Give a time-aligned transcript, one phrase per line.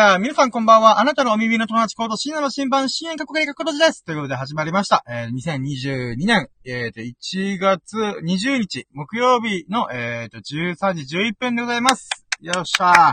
[0.00, 1.00] ー、皆さんこんばんは。
[1.00, 4.04] あなたのお耳の友達コード、深夜の新版、深夜過去計画ことです。
[4.04, 5.04] ということで始まりました。
[5.06, 12.08] えー、2022年、えーと、1月20日、木曜日の、えーと、13時11分でございます。
[12.40, 13.12] よっしゃ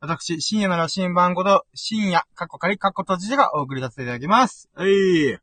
[0.00, 4.68] 私、深夜の羅針盤こと、深夜、過去仮、過去閉じがお送りさせていただきます。
[4.74, 4.90] はい。
[4.90, 5.38] い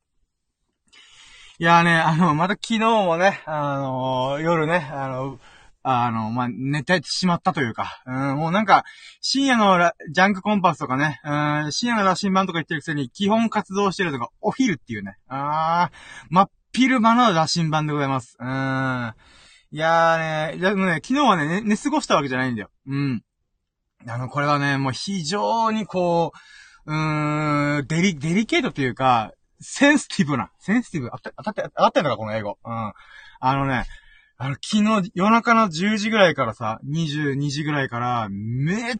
[1.58, 5.40] やーね、あの、また昨日もね、あのー、夜ね、あの、
[5.88, 8.84] あの、まあ、寝てしまったというか、うん、もうなんか、
[9.22, 15.96] 深夜のジャンクコンパスとかね、うん、深夜の羅針盤とか言ってるくせに基本活動してるとか、お昼っていうね、あー、
[16.30, 18.36] 真っ昼間の羅針盤でございます。
[18.40, 18.48] うん。
[19.72, 22.70] いやーね、でもね、昨日はね、寝、過ごしたわけじゃないんだよ。
[22.88, 23.24] うん。
[24.08, 26.34] あの、これはね、もう非常にこ
[26.86, 29.32] う、うーん、デリ、デリケートというか、
[29.62, 32.58] センシティブな、センシティブ、あった、あたって、あったんのか、この英語。
[32.66, 32.94] うん。
[33.40, 33.86] あのね、
[34.38, 38.96] あの、昨日、夜中の10時ぐらいからさ、22時ぐらいから、めっ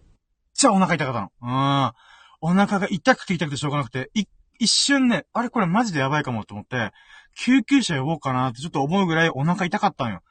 [0.54, 1.32] ちゃお腹痛かったの。
[1.42, 1.46] う
[1.90, 1.94] ん。
[2.42, 4.26] お腹が痛くて痛くてしょうがなくて、い、
[4.60, 6.92] 一瞬ね、あれこれマジでやばいかもと思って、
[7.38, 10.22] 救急車呼ぼうかなってちょっと思うぐらいお腹痛かったんよ。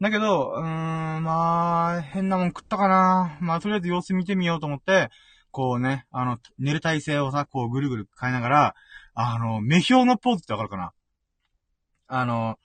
[0.00, 3.38] だけど、うーん、まあ、変なもん食ったかな。
[3.40, 5.10] まあ、とりあえず様子見てみようと思って、
[5.52, 8.74] こうね、あの、寝る体勢をさ、こうぐるぐる変えながら、
[9.14, 10.92] あの、目標のポーズってわかるかな
[12.08, 12.58] あの、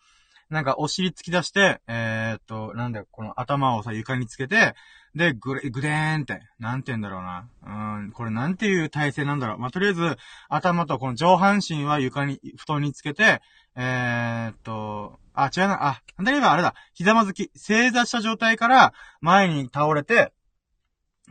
[0.54, 4.76] なんかお尻突き出して、えー、っと、なんだよ、この頭をさ、床につけて、
[5.16, 7.48] で、ぐれ、ぐでーんって、なんて言うんだろうな。
[7.66, 9.58] うん、これなんていう体勢なんだろう。
[9.58, 10.18] まあ、とりあえず、
[10.50, 13.42] 頭とこの上半身は床に、布団につけて、
[13.76, 16.76] えー、っと、あ、違うな、あ、なんだ言えばあれだ。
[16.94, 20.32] ひざまずき、正座した状態から前に倒れて、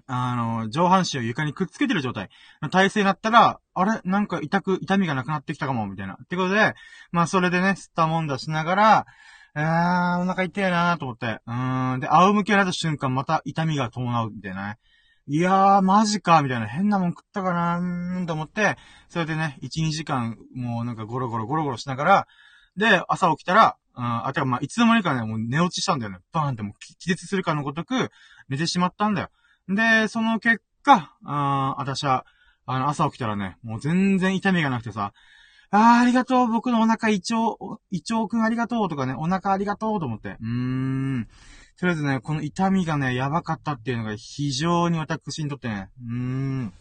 [0.07, 2.31] あの、上半身を床にくっつけてる状態
[2.71, 4.01] 体勢になったら、あれ？
[4.05, 6.15] なんか痛く、痛みがなくなってきたかも、みたいな。
[6.15, 6.75] ってことで、
[7.11, 9.07] まあそれでね、吸ったもんだしながら、
[9.55, 11.41] あー、お腹痛いなーと思って。
[11.47, 12.01] うーん。
[12.01, 14.79] で、仰向けになった瞬間、また痛みが伴う、みたいなね。
[15.27, 16.67] いやー、マジか、みたいな。
[16.67, 18.77] 変なもん食ったかなーん、と思って、
[19.11, 22.27] それでね、1、2時間、もうなんかゴロゴロゴロゴロしながら、
[22.77, 26.19] で、朝起きたら、うん、あ、てかまあ、いつの間にかね、もう寝落ちしたんだよね。
[26.33, 28.11] バーンってもう気絶するかのごとく、
[28.48, 29.29] 寝てしまったんだよ。
[29.74, 32.24] で、その結果、あ私は、
[32.66, 35.12] あの、朝起きたらね、もう全然痛みがなくてさ、
[35.70, 37.34] あー、ありがとう、僕のお腹胃腸、
[37.90, 40.36] 胃腸くんありがとうとかね、お腹ありがとうと思って。
[40.40, 41.28] うーん。
[41.78, 46.72] とりあえずね、この痛みがね、やばかったっていうのが非常に私にとってね、うーん。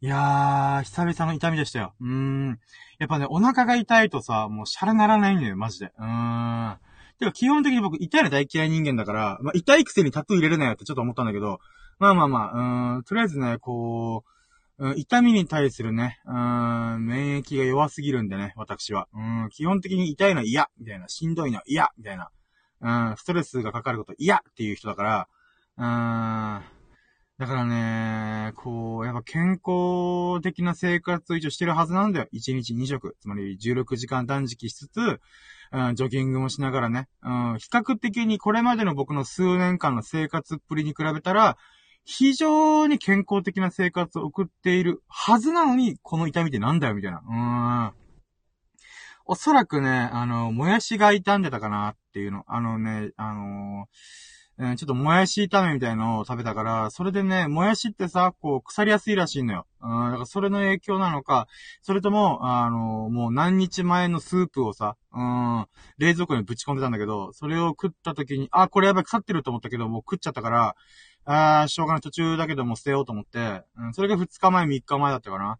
[0.00, 1.94] いやー、久々の痛みでしたよ。
[2.00, 2.58] うーん。
[2.98, 5.92] やっぱね、お腹が痛いとさ、もうシャラならないんだよ、マジで。
[5.96, 6.78] うーん。
[7.18, 11.60] てか、基本的に僕、痛いの大嫌い人間だから、まあ、痛いくせにタトゥー入れるなよってちょっと思ったんだけど、
[11.98, 14.24] まあまあまあ、うん、とりあえずね、こ
[14.78, 19.06] う、うん、痛みに対するね、うん、免疫が弱すぎるんでね、私は。
[19.14, 22.30] うん、基本的に痛いの嫌、みたいな、しんどいの嫌、みたいな。
[22.80, 25.28] うん、ストレスがかかること嫌っていう人だから、
[25.76, 26.64] うん、
[27.36, 32.26] だからね、こう、やっぱ健康的な生活を一応してるはずなんだよ。
[32.32, 33.16] 1日2食。
[33.20, 35.20] つまり16時間断食しつつ、
[35.74, 37.08] うん、ジョギングもしながらね。
[37.22, 41.56] うん、比較的にこれまでの僕の数年間の生活っぷりに比べたら、
[42.04, 47.22] 非常に健康的な生活を送っているはずなのに、この痛みってなんだよ、みたいな。
[47.26, 47.92] うん。
[49.26, 52.44] おそらくね、あの、もやしが傷んでたかなっていうの。
[52.46, 59.66] あのね、あのーうん、ちょっともやし炒めみたいのを食べたから、それでね、もやしってさ、こう、腐りやすいらしいのよ。
[59.82, 61.48] うん、だからそれの影響なのか、
[61.82, 65.66] それとも、あの、もう何日前のスープをさ、うん、
[65.98, 70.76] 冷蔵庫にぶち込んでたんだけど、それを食った時に、あ、これやばい腐ってると思ったけど、もう食っちゃったから、
[71.24, 75.58] あー、しょうがない途中だけども捨てようと思って、うん、それが2日前、3日前だったかな。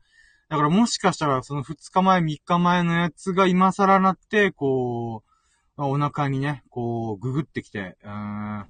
[0.51, 5.34] だからもしかしたら、その2日前、3日前のやつが今更なって、こう、
[5.77, 8.67] お腹にね、こう、ググってきて、うーん、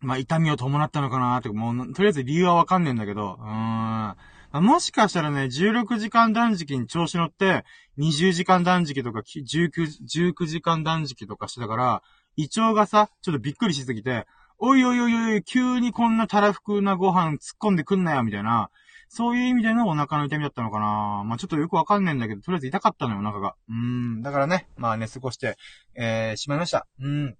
[0.00, 7.64] まあ、痛みを伴ったのかなーって、もう、とりあえず理由はわかんねえんだけど、うーん、あ、もしかしたらね、16時間断食に調子乗って、
[7.98, 12.02] 20時間断食とか、19、19時間断食とかしてたから、
[12.36, 14.26] 胃腸がさ、ちょっとびっくりしすぎて、
[14.58, 18.70] おいおいおいおい、急にこんなたらふくなご飯突っ込んでくんなよ、みたいな、
[19.14, 23.56] そういう意味でのお腹の痛みだったのかなまあちょっとよくわかんないんだけど、とりあえず痛かったのよ、お腹が。
[23.68, 24.22] うん。
[24.22, 25.58] だからね、まあ寝過ごして、
[25.94, 26.86] えー、しまいました。
[26.98, 27.26] うん。
[27.28, 27.36] だか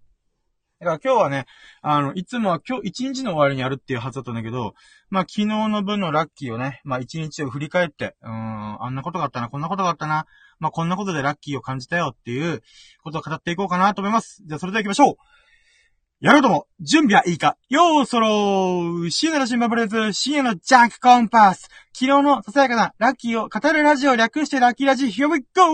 [0.85, 1.47] ら今日はね、
[1.81, 4.75] あの、いつもは今日一日の終わりにやるっていうはずだったんだけど、
[5.09, 10.27] まあ昨日の分のラッキーをね、まあ一日を振り返って、うん、あんなことがあったな、こんなことがあったな、
[10.59, 12.61] まあこんなことでラッキーを感じたよっていう
[13.03, 14.43] ことを語っていこうかなと思います。
[14.47, 15.17] じゃあそれでは行きましょう
[16.23, 17.57] やろうとも、準備はいいか。
[17.69, 19.11] ようそろー。
[19.11, 21.63] 深夜の新聞プレゼ深夜のジャンクコンパス。
[21.93, 25.67] 昨日のささやかなラッキーを語るラジオ略してラッキーラジ Here we go!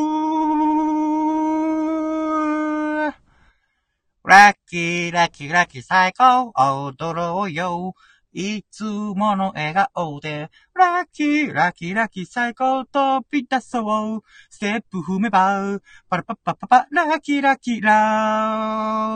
[4.25, 6.51] ラッキー、ラッキー、ラッキー最高。
[6.57, 7.95] 踊ろうよ。
[8.33, 14.23] いつもの笑顔で、ラッキー、ラッキー、ラッキー、最高飛び出そう。
[14.51, 15.81] ステップ踏めば、
[16.11, 19.09] パラパッパッパパ、ラッキー、ラッキー、ラ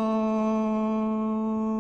[1.68, 1.71] ー。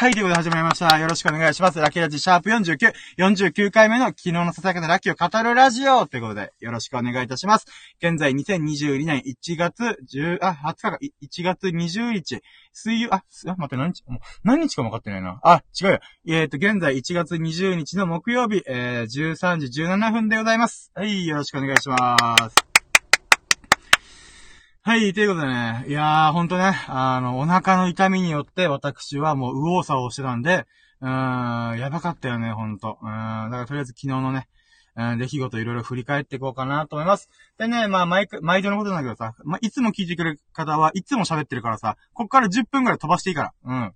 [0.00, 0.98] はい、ということで始まりました。
[0.98, 1.78] よろしくお願いします。
[1.78, 7.66] ラッキーラジシャープ49、49回目の昨日のささやかなラッキーを語るラジオということで、よろしくお願いいたします。
[8.02, 12.40] 現在2022年1月10、あ、20日か、1月20日、
[12.72, 14.02] 水曜、あ、あ、待って、何日、
[14.42, 15.38] 何日かも分かってないな。
[15.42, 16.00] あ、違うよ。
[16.28, 20.92] えっ、ー、と、現在1月20日の木曜日、えー、13時17分でございます。
[20.94, 22.16] はい、よろしくお願いしま
[22.48, 22.69] す。
[24.82, 30.66] はい、ということでね、いやー、ほんとね、あの、お腹の痛みによって私はもう右往左往してたんで、
[31.02, 32.96] うーん、やばかったよね、ほんと。
[33.02, 34.48] うん、だからとりあえず昨日のね、
[34.96, 37.28] うん、出来事いろいろ振り返っていこうかなと思います。
[37.58, 43.52] でね、まあ、毎回、毎度のことなんだけどさ、まあ、いつも聞いてくれる方はいつも喋ってるからさ、こっから10分くらい飛ばしていいから。
[43.62, 43.94] うん。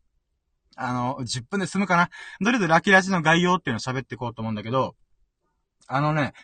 [0.76, 2.08] あの、10分で済むかな。
[2.08, 4.94] とりあえずラキラジの概要っていうのを喋っていこうと思うんだけど、
[5.86, 6.34] あのね、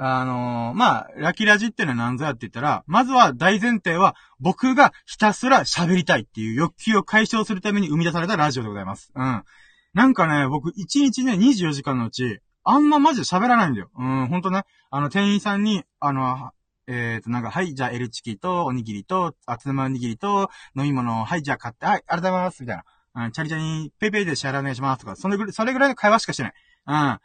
[0.00, 9.10] あのー、まあ、ラキラジってのは何ぞやって言ったら、まずは大前提は、僕がひたすら喋りたいっていう欲求を解消するために生み出されたラジオでございます。
[9.14, 9.42] うん。
[9.94, 13.90] なんかね、僕、1日ね、24時間のうち、あんまマジで喋らないんだよ。
[13.98, 14.62] うん、ほんとね。
[14.90, 16.52] あの、店員さんに、あの、
[16.86, 22.76] えっ、ー、と、なんか、はい、じゃあ、エルチキと、おにぎりと、あつまおにぎりと、飲み物を、はい、じゃあ買って、はい、ありがとうございます、みたい
[23.14, 23.24] な。
[23.24, 26.52] うん、チャリチャリ、ペイペイで支払いお願いしますとか、それぐらい、それぐらいの会話しかしてない。
[26.86, 27.18] うん。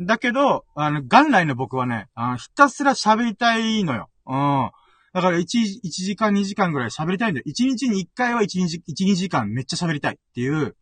[0.00, 4.10] だけど、あの、元来の僕はね、あのひたすら喋りたいのよ。
[4.26, 4.70] うん。
[5.14, 7.44] だから1、1時間2時間ぐらい喋りたいんだよ。
[7.46, 10.76] 1日に1回は1、2, 1 2時間めっちゃ喋りたいっていう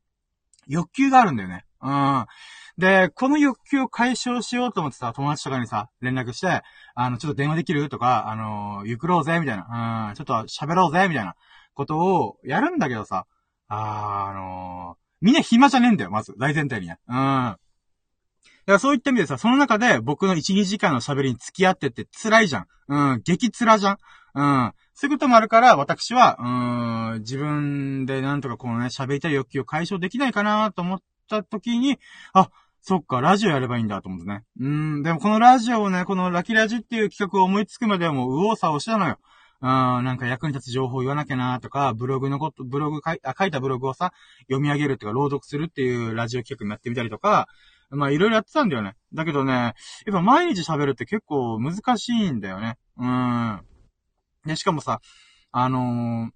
[0.67, 1.65] 欲求があるんだよね。
[1.81, 2.27] うん。
[2.77, 6.63] で、この欲求を解消しようと思ってさ、友達とかにさ、連絡して、
[6.97, 7.89] あの、ちょっと電話できる？
[7.89, 10.09] とか、あのゆくろうぜ、みたいな。
[10.09, 11.37] うん、ちょっと喋ろうぜ、みたいな
[11.75, 13.27] ことをやるんだけどさ、
[13.69, 16.35] あー、あのー、みんな暇じゃねえんだよ、まず。
[16.37, 16.99] 大前提にね。
[17.09, 17.57] うん。
[18.67, 22.67] だからそういった意味でさ、その中で僕の1、2時間の喋りに付き合ってって辛いじゃん。
[22.89, 23.99] うん、激辛じゃん。
[24.35, 24.73] うん。
[24.95, 26.37] そういうこともあるから、私は、
[27.15, 31.99] うん、自分でなんとかこのね、喋りたい欲求を解消できないかなと思った時に、
[32.33, 32.51] あ、
[32.81, 34.45] そっか、ラジオやればいいんだと思ってね。
[34.61, 39.19] うん、でもこのラジオをね、このラキラジっていう企画を思いつくまではもう右往左往したのよ。
[39.63, 44.13] うん、なんか役に立つ情報を言わなきゃなとか、ブログのこと、ブログ書い書いたブログをさ、
[44.43, 47.49] 読み上げるっていうか、朗読するっていうラジオ企画になってみたりとか、
[47.91, 48.95] まあいろいろやってたんだよね。
[49.13, 49.75] だけどね、やっ
[50.13, 52.77] ぱ毎日喋るって結構難しいんだよね。
[52.99, 53.61] うん。
[54.47, 55.01] で、しかもさ、
[55.53, 56.31] あのー、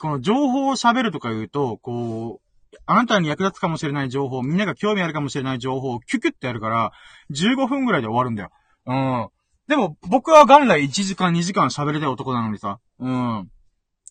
[0.00, 6.92] この情報を喋るとか言うと、こう、あなたに役立つかもしれない情報、みんなが興味あるかもしれない情報をキュキュってやるから、
[7.30, 8.50] 15分ぐらいで終わるんだよ。
[8.86, 9.28] うん。
[9.68, 13.50] でも、僕は元来1時間2時間喋りたい男なのにさ、うん。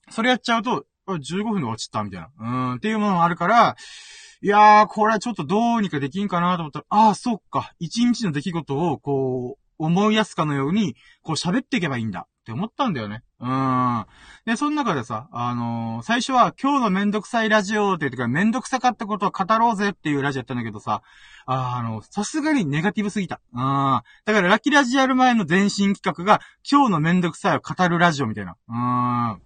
[0.10, 2.30] それやっちゃうと、15分で落ちったみたいな。
[2.40, 2.76] うん。
[2.76, 3.76] っていうものもあるから、
[4.46, 7.74] いやー、これはちょっとどうにかできんかなと思ったら、ああ、そっか。
[7.80, 13.24] 一日の出来事を、こう、思いやすかのように、こう喋っていけばいいんだって思ったんだよね。
[13.40, 14.06] うん。
[14.46, 21.02] で、その中でさ、あのー、最初は今日のめんどくさいラジオって言ってからめんどくさかったことを語ろうぜっていうラジオやったんだけどさ、
[21.48, 23.42] あ、あの、さすがにネガティブすぎた。
[23.52, 23.60] うん。
[23.62, 26.40] だからラッキーラジオやる前の前進企画が
[26.70, 28.58] 今日のめんどくさいを語るラジオみたいな。
[28.70, 29.42] うん。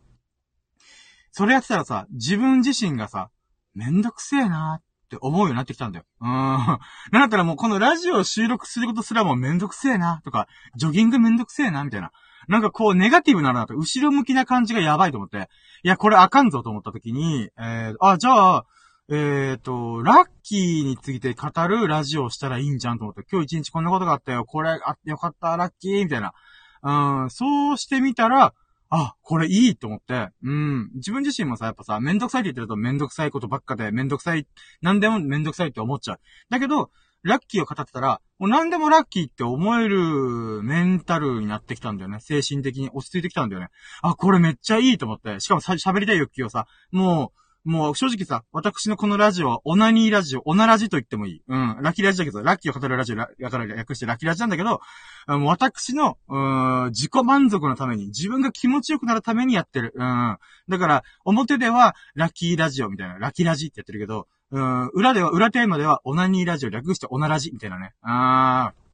[1.32, 3.30] それやってたらさ、自分自身がさ、
[3.76, 4.82] めんどくせえな
[5.16, 6.06] って思うようになってきたんだよ。
[6.22, 6.30] うーん。
[7.12, 12.12] なんだったらもうこのラジオを収録することすらもめんどくせえなとか、ジョギングめんどくせえなみたいな。
[12.48, 15.50] なんかこう、ネガティブなるなと、後ろ向きな感じがやばいと思って、
[15.84, 18.66] いや、これあかんぞと思った時に、えー、あ、じゃあ、
[19.12, 26.34] えっ、ー、と、ラッキーについて語るラジオをしたらいいんじゃんと思って、今日一日こんなことがあったよ、これ、あ、よかった、ラッキー、みたいな。
[26.82, 28.54] うん、そうしてみたら、
[28.90, 30.92] あ、これいいと思って、うん。
[30.96, 34.48] 自分自身もさ、やっぱさ、めんどくさいって言ってるとめんどくさいことばっかで、めんどくさい、
[34.82, 36.20] なんでもめんどくさいって思っちゃう。
[36.50, 36.90] だけど、
[37.22, 42.20] ラッキーを語ってたら、もう何でもラッキーって思えるメンタルになってきたんだよね。
[42.22, 43.68] 精神的に落ち着いてきたんだよね。
[44.02, 45.40] あ、これめっちゃいいと思って。
[45.40, 47.40] しかも、喋りたい欲求をさ、もう、
[47.70, 51.42] もう正直さ、私のこのラジオはオナニーラジオ、オナラジと言ってもいい。
[51.48, 51.78] うん。
[51.82, 54.82] ラッキーラジだけど、ラッキーを語るラジオ、だから略してラッキーラジなんだけど、
[55.28, 59.94] もう私の、うん、自己満足のために、自分が気持ちよくなるためにやってる。
[59.96, 60.38] うん。
[60.68, 67.94] だから、表ではラッキーラジオみたいな、ラッキーラジってやってるけど、うん、裏では、裏テーマではオナニーラジオ略してオナラジみたいなね。
[68.02, 68.90] あー。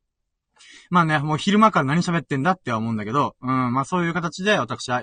[0.90, 5.02] まあね、もう昼間から何喋ってんだって思うんだけど、うん、まあそういう形で私は、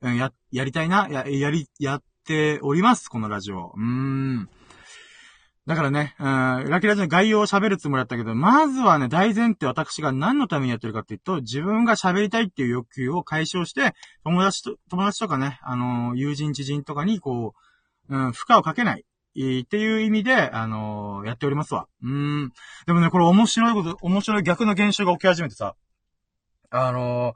[0.00, 3.72] うん、や、やりたいな、や、やり、やっております、このラジオ。
[3.76, 4.48] うーん。
[5.66, 17.54] だからね、うん、ラキラジの概要を喋るつもりだったけど、まずはね、大前提私が何のためにやってるかっていうと、自分が喋りたいっていう欲求を解消して、友達と、友達とかね、あのー、友人知人とかにこ
[18.08, 19.04] う、うん、負荷をかけない。
[19.36, 21.88] っていう意味で、あのー、やっておりますわ。
[22.02, 22.52] うん。
[22.86, 25.74] でもね、これ面白いこと、面白い逆の現象が起き始めてさ、
[26.70, 27.34] あの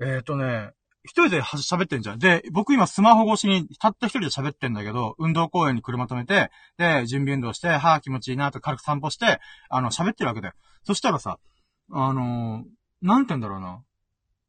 [0.00, 0.72] ー、えっ、とね、
[1.04, 2.18] 一人で喋ってんじゃん。
[2.18, 9.40] で、僕今スマホ越しにたった一人で喋ってんだけど、運動公園に車止めて、で、準備運動して、はぁ気持ちいいなと軽く散歩して、
[9.70, 10.54] あの、喋ってるわけだよ。
[10.84, 11.38] そしたらさ、
[11.90, 13.82] あのー、なんて言うんだろうな。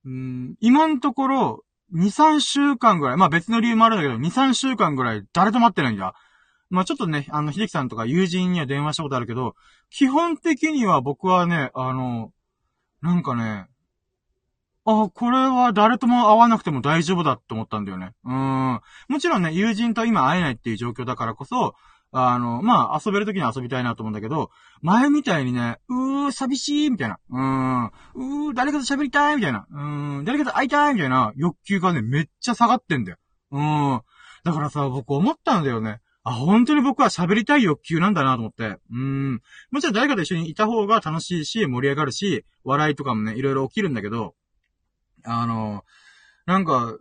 [0.05, 1.63] うん、今のところ、
[1.93, 6.13] 2、3週間ぐらい、まあ別の理由もあるんだけど、2、3週間ぐらい誰と待ってないんだ。
[6.69, 9.55] まあちょっとね、あの、秀樹さんとか友人には電話したことあるけど、
[9.89, 12.31] 基本的には僕はね、あの、
[13.01, 13.67] なんかね、
[14.89, 18.13] あ、これは誰とも会わなくても大丈夫だって思ったんだよね。
[18.25, 18.81] うん。
[19.07, 21.75] もちろんね、友人と今会えないっていう状況だからこそ、
[22.11, 24.49] あの、まあ、遊べる時に遊びたいなと思うんだけど、
[24.81, 27.19] 前みたいにね、うー、寂しいみたいな。
[27.29, 27.85] うーん。
[28.47, 29.67] うー、誰かと喋りたいみたいな。
[29.69, 30.25] うーん。
[30.25, 33.17] 誰かと会いたいみたいな欲求がね、めっちゃ下がってんだよ。
[33.51, 34.01] うん。
[34.43, 35.99] だからさ、僕思ったんだよね。
[36.23, 38.77] あ、本当に僕は喋りたい欲求なんだなと思って。
[38.91, 39.41] うん。
[39.71, 44.33] もちろん誰かと一緒にいた方が楽しいし、盛り上がるし、笑いとかもね、いろいろ起きるんだけど、
[45.23, 45.83] あの、
[46.45, 46.97] なんか、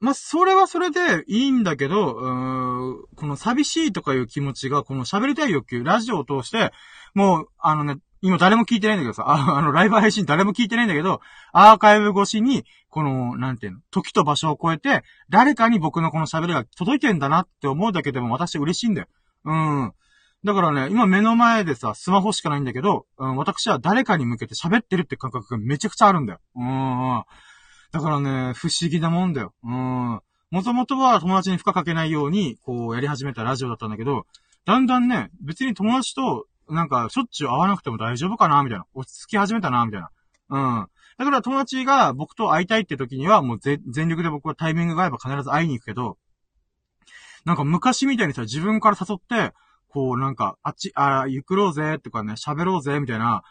[0.00, 6.72] まあ、それはそれでいいんだけど、うーん、この寂しいとかいう気持ちが、この喋りたい欲求、ラジオを通して、
[7.14, 11.20] もう、あのね、今誰も聞いてないんだけどさ、 ああの、ライブ配信誰も聞いてないんだけど、
[11.52, 19.06] アーカイブ越しに、この、なんていうの、時と場所を超えて、誰かに僕のこの喋りが届いてんだなって思うだけでも私嬉しいんだよ。
[19.44, 19.92] うん。
[20.42, 26.40] だからね、今目の前でさ、スマホしかないんだけど、うん、私は誰かに向けて喋ってるって感覚がめちゃくちゃあるんだよ。
[26.56, 27.24] うん。
[27.92, 29.52] だからね、不思議なもんだよ。
[29.62, 30.20] うん。
[30.50, 34.26] もともとは友達に負荷かけないように、こう、やり始めたラジオだったんだけど、
[34.64, 38.86] だんだんね、別に友達と、なんか、しょっちゅう会わなくても大丈夫かなみたいな。
[38.94, 40.10] 落ち着き始めたなみたいな。
[40.50, 40.86] うん。
[41.18, 46.16] だから友達が僕と会いたいって時には、もう全力で僕はタイミングが合えば必ず会いに行くけど、
[47.44, 49.52] なんか昔みたいにさ、自分から誘って、
[49.92, 53.42] こうなんか、あっち、あ、ゆくろうぜとかね、喋ろうぜみたいな、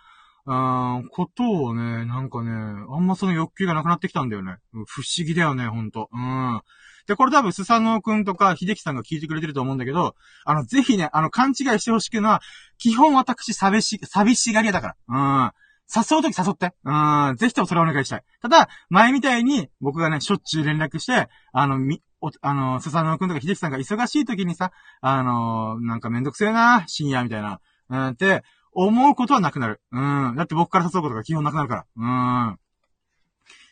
[0.46, 4.58] あことをね、なんかね、あんまその欲求がなくなってきたんだよね。
[4.88, 6.10] 不思議だよね、ほんと。
[6.12, 6.62] うん。
[7.08, 10.16] で、これ多分、スサノオくんとか、秀樹さんが聞いてくれてると思うんだけど、
[10.46, 12.42] あの、ぜひね、あの、勘違いしてほしくのは、
[12.78, 15.44] 基本私、寂し、寂しがり屋だから。
[15.44, 15.52] うん。
[15.94, 16.76] 誘うとき誘って。
[16.84, 16.92] う
[17.34, 17.36] ん。
[17.36, 18.24] ぜひともそれをお願いしたい。
[18.42, 24.72] ただ、前みたいに、僕がね、しょっちゅう連絡して、あの、み、お、あの、スサノオくんとか秀樹さんが忙しい時にさ、
[25.02, 27.62] あの、なんかめんどくせえな、深夜みたいな。
[27.90, 29.82] うん、って、思うことはなくなる。
[29.92, 30.36] うん。
[30.36, 31.86] だって僕から誘うことが基本なくなるから。
[31.96, 32.60] うん。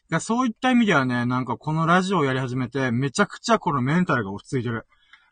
[0.09, 4.85] だそういった意味ではね、なんかこのラジオをやり始めて、めちゃくちゃこのメンタルが落ち着いてる。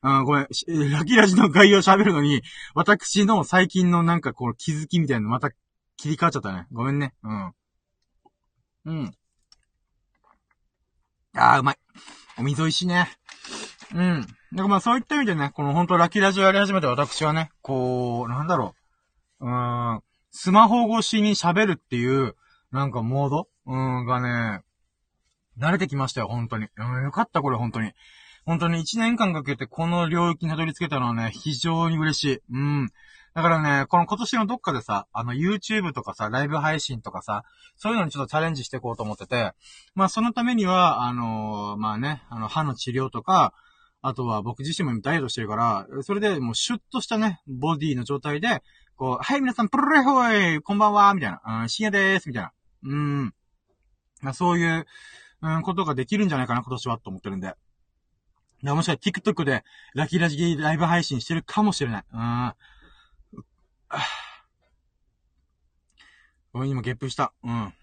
[0.04, 0.48] うん、ごめん、
[0.92, 2.42] ラキラジの概要喋るのに、
[2.76, 5.52] 私の最近のなんかこう気づきみたいなのまた
[5.98, 6.68] 切り替わっちゃったね。
[6.72, 7.14] ごめんね。
[7.24, 7.54] うん。
[8.86, 9.12] うん。
[11.36, 11.85] あー、うまい。
[12.38, 13.10] お水美味しいね。
[13.94, 14.22] うん。
[14.22, 18.76] だからまあそういった意味でね、この本当ラッキーラジオやり始めて私はね、こう、なんだろ
[19.40, 19.46] う。
[19.46, 20.02] うーん。
[20.32, 22.36] スマホ越しに喋るっていう、
[22.72, 23.48] なんかモード？
[23.68, 24.62] うん、がね、
[25.58, 26.68] 慣れてきましたよ、本当に。
[26.76, 27.94] うん、よかった、これ、本当に。
[28.46, 32.40] 本当に1年間かけてこの領域にたどり着けたのはね、非常に嬉しい。
[32.52, 32.90] うん。
[33.36, 37.44] だからね、この今年のどっかでさ、あの YouTube とかさ、ライブ配信とかさ、
[37.76, 39.52] そういうのにちょっとチャレンジしていこうと思ってて、
[39.94, 43.54] まあそのためには、あのー、まあね、あの歯の治療とか、
[44.02, 48.64] あとは僕自身もダイエットしてるから、それでもうシュッとしたね、ボディの状態で、
[48.96, 52.52] こう、はい皆さん、プルレホイこんばんはみたいな、うん、深夜でーすみたいな。
[52.84, 53.34] うん。
[54.22, 54.86] まあそういう、
[55.42, 57.54] うん、ことができるんじゃないかな、今年は、と思ってるんで。
[58.64, 59.64] もしかしたら TikTok で
[59.94, 62.04] ラキラジギライブ配信してるかもしれない。
[62.14, 62.54] うん。
[66.54, 67.34] 俺今ゲップした。
[67.44, 67.74] うん。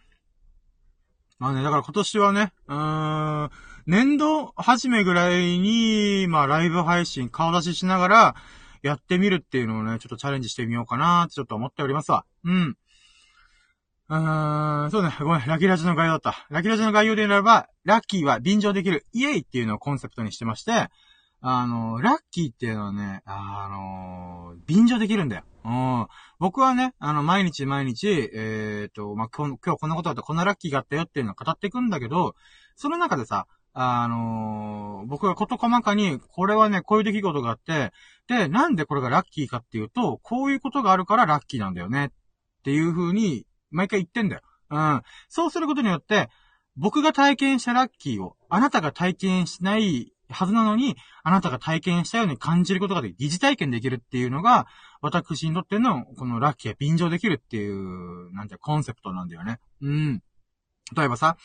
[1.38, 3.50] まあね、だから今年はね、うーん、
[3.86, 8.34] 年度始めぐらいに、まあライブ配信顔出ししながら
[8.82, 12.24] やってみるっていうのをね、ちょっとチャレンジしてみようかなってちょっと思っておりますわ。
[12.44, 12.76] うん。
[14.08, 16.46] うーん、そうね、ごめん、ラキラジの概要だった。
[16.50, 20.88] ラキラジの概要で言えば、ラッキーは便乗できる、イエイっていうのをコンセプトにしてまして、
[21.44, 25.42] あの、ラッキーっていうのはね、あの、便乗できるんだよ。
[25.64, 26.06] うん。
[26.38, 32.36] 僕はね、あの、毎日毎日、えっ、ー、と、まあ、今日、今日こんなことあった、こんなラッキーがあったよっていうのを語っていくんだけど、
[32.76, 37.92] その中でさ、あの、僕がこと細かに、これはね、こういう出来事があって、
[38.28, 42.06] で、なんでこれがラッキーかっていうと、こういうことがあるからラッキーなんだよね。
[42.06, 42.10] っ
[42.64, 44.42] ていう風に、毎回言ってんだよ。
[44.70, 45.02] うん。
[45.28, 46.28] そうすることによって、
[46.76, 54.66] 僕が体験したラッキーを、あなたが体験しないはずなのに、あなたが体験したように感じることができ、疑似体験できるっていうのが、
[55.00, 59.60] 私にとっての、このラッキーが便乗できるっていう、なんてコンセプトなんだよね。
[59.80, 60.22] うん。
[60.96, 61.36] 例えばさ、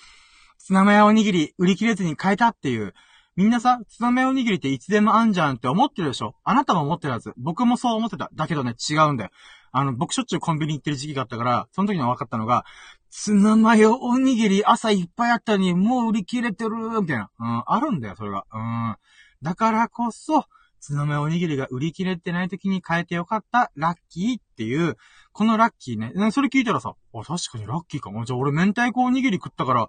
[0.58, 2.94] ツナマヤおにぎり売り切れずに買えたっていう、
[3.36, 6.34] みんなさ、つなめおにぎりっていつでもあんじゃんって思ってるでしょ？
[6.44, 7.34] あなたも思ってるはず。
[7.38, 8.32] 僕もそう思ってた。
[8.34, 9.30] だけどね、違うんだよ。
[9.72, 12.66] あの、僕しょっちゅうコンビニ行ってる時期があったから、その時に分かったのが、
[13.10, 17.30] ツナマヨおにぎり朝いっぱいあったのに、もう売り切れてるみたいな。
[17.40, 18.46] うん、あるんだよ、それが。
[18.54, 18.96] うん。
[19.42, 20.46] だからこそ、
[20.80, 24.98] ツナマヨおにぎりが売り切れてない時に買えてよかった、ラッキーっていう、
[25.32, 26.32] このラッキーね。
[26.32, 28.26] それ聞いたらさ、あ、確かにラッキーかも。
[28.26, 29.88] じゃあ俺明太子おにぎり食ったから、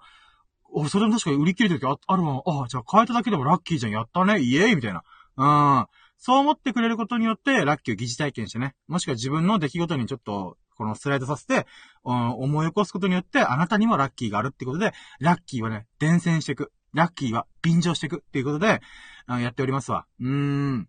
[0.70, 2.42] お、それも確かに売り切れてる時ああるわ。
[2.46, 3.92] あ、じゃあ買えただけでもラッキーじゃん。
[3.92, 4.40] やったね。
[4.40, 5.02] イエーイみたいな。
[5.36, 5.86] うん。
[6.18, 8.74] そう思ってくれることによって、ラッキーを疑似体験してね。
[8.86, 11.66] もしくは自分の出来事にちょっと、このスライドさせて、
[12.04, 16.72] うん、思い起こすことによって、あなたにもラッキーがあるってことで、ラッキーはね、伝染していく。
[16.94, 18.80] ラッキーは便乗していくっていうことで、
[19.28, 20.06] うん、やっておりますわ。
[20.20, 20.88] うーん。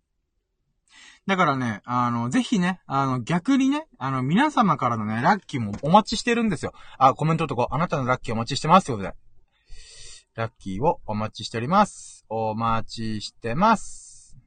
[1.27, 6.74] だからね、あの、ぜひね、あの、逆にね、あの、皆様からのね、ラッキーもお待ちしてるんですよ。
[6.98, 9.15] あ、コメントとか、あなたのラッキーお待ちしてますということで。
[10.36, 12.25] ラッキーをお待ちしております。
[12.29, 14.38] お待ちしてます。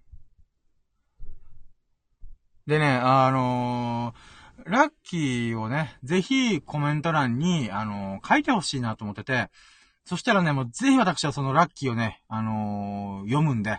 [2.66, 4.31] でね、あのー、
[4.66, 9.50] ラッキーをね、ぜひコメント欄に、あのー、書いてほしいなと思ってて、
[10.04, 13.78] そしたらね、もうぜひ私はそのラッキーをね、あのー、読むんで、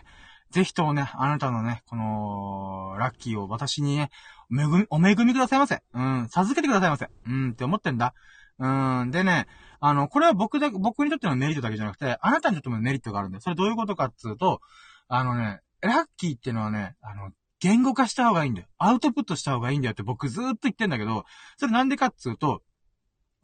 [0.50, 4.10] ぜひともね、あなたのね、この、ラッキーを私にね、
[4.52, 5.82] 恵み、お恵みくださいませ。
[5.92, 7.08] うん、授けてくださいませ。
[7.26, 8.14] うんって思ってんだ。
[8.58, 9.48] うん、でね、
[9.80, 13.40] あの、これは僕だ、僕にとってのメリットだけじゃなくて、あなたにとってもメリットがあるんだよ。
[13.40, 14.60] それどういうことかっつうと、
[15.08, 17.32] あのね、ラッキーっていうのはね、あの、
[17.64, 18.66] 言語化した方がいいんだよ。
[18.76, 21.24] アウトプットした方がいいんだよって僕ずーっと言ってんだけど、
[21.56, 22.60] それなんでかっつうと、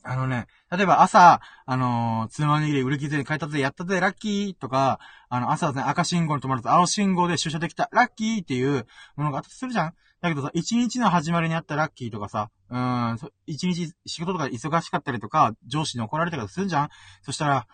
[0.03, 5.01] あのね、例えば朝、あのー、つまにぎり売り切れに変えたぜ、やったぜ、ラッキーとか、
[5.31, 8.87] あの、朝ね、赤信号に止まると青信号で出社できた、ラッキーっていう
[9.17, 16.89] ものがあったとするじゃんだけどさ、一日の始まりにあったラッキーとかさ、うん、一日仕事とか忙しかったりとか、上司に怒られたりとかするじゃん
[17.23, 17.67] そしたら、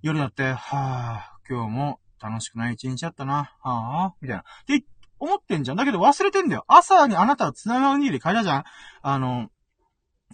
[0.00, 4.42] 夜になって、はぁ、今日も楽しくない一日だったな、はぁ、みたいな。
[4.42, 4.84] って
[5.20, 5.76] 思ってんじゃん。
[5.76, 6.64] だけど忘れてんだよ。
[6.66, 8.64] 朝にあなたは繋がるにぎり変えたじゃん
[9.02, 9.48] あの、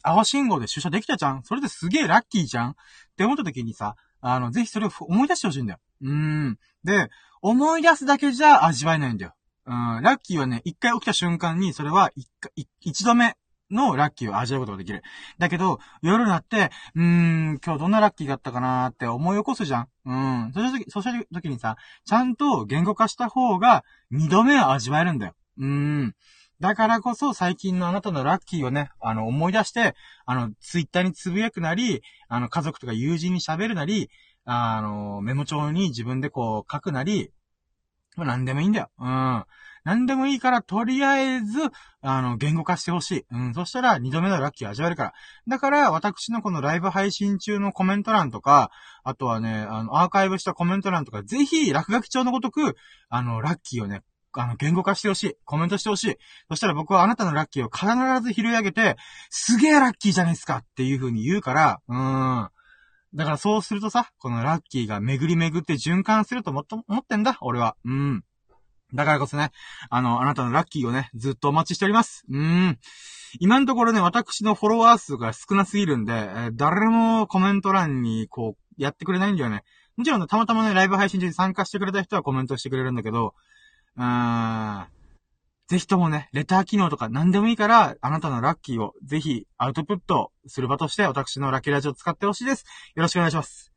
[0.03, 2.75] 青信号で出社できたじゃんそれですげえラッキーじゃんっ
[3.17, 5.79] て思った時にさ、あの、ぜひそれを思い出してほしいんだよ。
[6.03, 6.59] うん。
[6.85, 7.11] で、
[7.43, 9.35] 思い出すだけじゃ味わえないんだよ。
[9.67, 12.29] うん、ラッキーはね、一回起きた瞬間に、それは一
[12.81, 13.37] 一度目
[13.71, 15.03] のラッキーを味わうことができる。
[15.39, 19.89] だけど、夜になって、うーん、今日どんなラッキーだったかなーって思い起こすじゃん。
[20.05, 20.15] う
[20.49, 20.53] ん。
[20.55, 25.35] そうした時、そうした時にさ、ちゃんと言語化した方が、二度目は味わえるんだよ。
[25.59, 26.15] うーん。
[26.59, 34.11] だからこそ最近のあなたのラッキーをね、あの、思い出して、あの、ツイッターにつぶやくなり、あの、家族とか友人に喋るなり、
[34.47, 37.31] あの、メモ帳に自分でこう書くなり、
[38.17, 38.91] 何でもいいんだよ。
[38.99, 39.45] うん。
[39.87, 41.61] 何でもいいから、とりあえず、
[42.01, 43.27] あの、言語化してほしい。
[43.31, 43.55] うん。
[43.55, 45.13] そしたら、二度目のラッキーを味わえるから。
[45.47, 48.73] だから、私のこのライブ配信中のコメント欄とか、
[49.05, 52.75] あとはね、あの、アーカイブしたコメント欄とか、ぜひ、落書き帳のごとく、
[53.11, 55.35] あの、ラッキーをね、あの、言語化してほしい。
[55.45, 56.17] コメントしてほしい。
[56.49, 57.87] そしたら僕はあなたのラッキーを必
[58.27, 58.97] ず拾い上げて、
[59.31, 62.51] すげえラッキーじゃないですかっていう風に言うから、うーん。
[63.15, 67.77] だからそうするとさ、このラッキーが巡り巡って循環すると思ってんだ、俺は。
[67.85, 68.25] うん。
[68.97, 69.51] だからこそね、
[69.91, 72.25] あの、あなたのラッキーをね、ずっとお待ちしております。
[72.29, 72.79] うーん。
[73.39, 79.63] 今のところね、私のフォロワー数が少なすぎるんで、えー、誰もコメント欄にこう、やってくれないんだよね。
[79.97, 83.35] もちろんね、たまたまね、ライブ配信中に参加してくれた人はコメントしてくれるんだけど、
[83.97, 84.87] うーん。
[85.69, 92.65] ぜひともね、レター機能とか何でもいいから、あなたのラッキーをぜひアウトプットする場として私のラッキーラジオを使ってほしいです。
[92.95, 93.76] よろしくお願いします。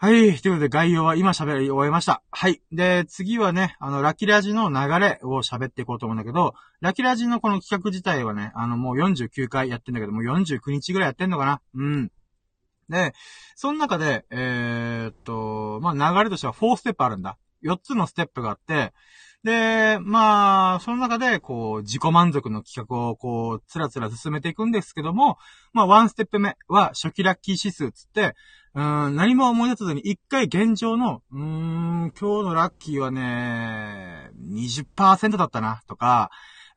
[0.00, 0.36] はい。
[0.36, 2.22] ということで概要は今喋り終えました。
[2.30, 2.62] はい。
[2.70, 12.12] で、次はね、あの、ラキラジの流れを喋っていこうと思うんだけど、ラキラジのこの企画自体はね、あの、もう49回やってんだけど、もう49日ぐらいやってんのかなうん。
[12.88, 13.12] で、
[13.56, 17.36] その中で、えー、っと、まあ、流れとしては4ステップあるんだ。
[17.64, 18.92] 4つのステップがあって、
[19.42, 25.38] で、まあ、その中で、こう、自己満足の企画を、こう、つらつら進めていくんですけども、
[25.72, 28.36] まあ、ワンステップ目は、初期ラッキー指数つって、
[28.74, 36.30] うん、何も思い出さずに、一回現状の、うーん、今日のラッキーはね、20%だったな、とか、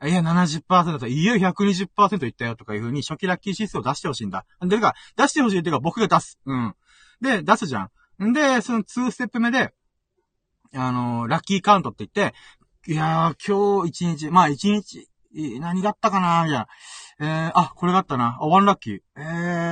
[0.03, 1.07] いや、70%だった。
[1.07, 4.45] いや、120%いったよ、とかいう風に、初期ラッキー指数を出してほしいんだ。
[4.61, 6.39] で、か、出してほしいっていうか、僕が出す。
[6.45, 6.75] うん。
[7.21, 8.29] で、出すじゃん。
[8.29, 9.73] んで、その2ステップ目で、
[10.73, 12.35] あのー、ラッキーカウントって言って、
[12.91, 15.07] いやー、今日一日、まあ一日、
[15.59, 16.67] 何があったかなじゃ
[17.19, 18.37] えー、あ、これがあったな。
[18.41, 18.99] あ、ワンラッキー。
[19.17, 19.21] え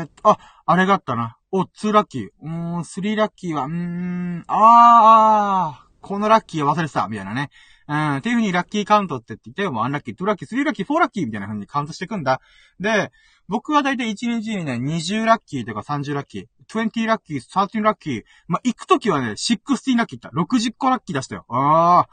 [0.03, 1.38] ーあ、あれがあったな。
[1.51, 2.29] お、ツーラッキー。
[2.41, 7.49] うーん、スリーラッキーは、うーん、あー、このラッキー忘れてた、みたいなね。
[7.87, 12.39] うん、っていう風にラッキーカウントって言って、もうワンラッキー、ツーラッキー、スリーラッキー、フォーラッキーみたいな風にカウントしていくんだ。
[12.79, 13.11] で、
[13.47, 16.45] 僕はだいたい1日にね、20ラッキーとか30ラッキー。
[16.67, 18.23] 20ラッキー、13ラッキー。
[18.47, 20.29] まあ、行くときはね、16ラッキーった。
[20.29, 21.45] 60個ラッキー出したよ。
[21.49, 22.09] ああ。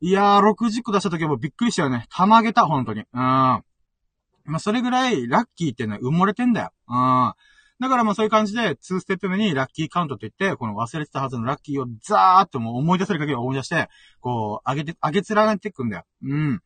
[0.00, 2.06] いやー、60個出したときはもうびっくりしたよね。
[2.08, 3.00] たまげた、本当に。
[3.00, 3.06] うん。
[3.18, 3.64] ま
[4.54, 6.70] あ、それぐらい、ラッキーってね、埋もれてんだよ。
[6.86, 7.34] うん。
[7.78, 13.88] だからまあそういう感じで、2ステップ目にラッキーカウントと言って、この忘れてたはずのラッキーをザーっともう思い出せる限り思い出して、
[14.20, 16.04] こう、上げて、上げ連ねていくんだよ。
[16.22, 16.62] うん。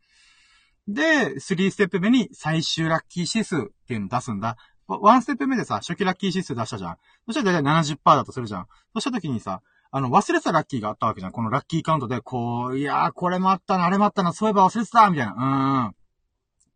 [0.87, 4.57] で、3ステップ目に最終ラッキー指数っていうのを出すんだ。
[4.88, 6.96] 1ステップ目でさ、初期ラッキー指数出したじゃん。
[7.27, 8.66] そしたら大体70%だとするじゃん。
[8.94, 11.33] そした時にさ、あの、忘れてたラッキーがあったわけじゃん。
[11.33, 15.33] このラッキーカウントで、こう、いやー、これもあったな、あれもあったな、そういえば忘れてたみたいな。
[15.33, 15.40] うー
[15.87, 15.88] ん。
[15.88, 15.92] っ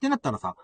[0.00, 0.56] てなったらさ、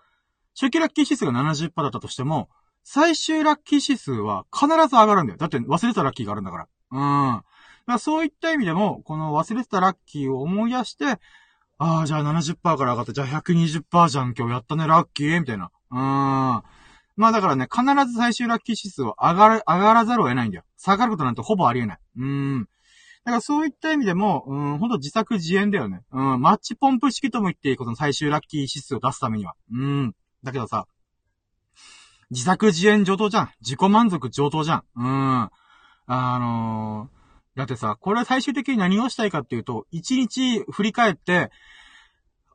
[0.55, 2.49] 初期ラッキー指数が70%だったとしても、
[2.83, 5.39] 最終ラッキー指数は必ず上がるんだよ。
[5.39, 6.69] だって忘れてたラッキーがあるんだから。
[6.93, 7.37] うん。
[7.37, 7.45] だか
[7.87, 11.19] らそういった意味でも、この忘れてたラッキーを思い出して、
[11.79, 15.71] ああ、じゃあ70%から上がって、じゃあ120%じゃん、今日やったね、ラッキーみたいな。
[15.91, 15.99] うん。
[17.17, 20.65] まあだからね、必ず最終ラッキー指数は上がる、上がらざるを得ないんだよ。
[20.77, 21.99] 下がることなんてほぼありえない。
[22.19, 22.69] うん。
[23.25, 26.03] だからそういった意味でも、うん、ほんと自作自演だよね。
[26.13, 29.55] うん、マッチポンプ式とも言っていいことの最終ラッキー指数を出すためには。
[29.73, 30.15] うん。
[30.43, 30.87] だけどさ、
[32.31, 33.51] 自作自演上等じゃん。
[33.61, 34.85] 自己満足上等じゃん。
[34.97, 35.51] うん。
[36.07, 41.51] あのー、だってさ、これ最終的に何をしたいかっていうと、一日振り返って、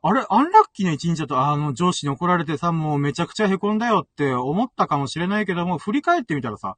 [0.02, 6.76] あれ、アンラッキーな一日だと、あの、上司に怒られてさ、もうめちゃくちゃ凹んだよって思ったかもしれないけども、振り返ってみたらさ、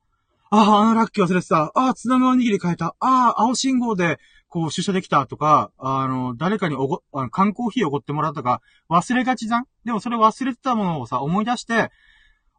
[0.51, 1.65] ああ、あのラッキー忘れてた。
[1.75, 2.97] ああ、津波おにぎり変えた。
[3.01, 11.91] ああ、青信号で、こう、出社できたとか、あの、誰かにおご、あの缶コーヒーおごってもらったか、忘れがちじゃんでもそれ忘れてたものをさ、思い出して、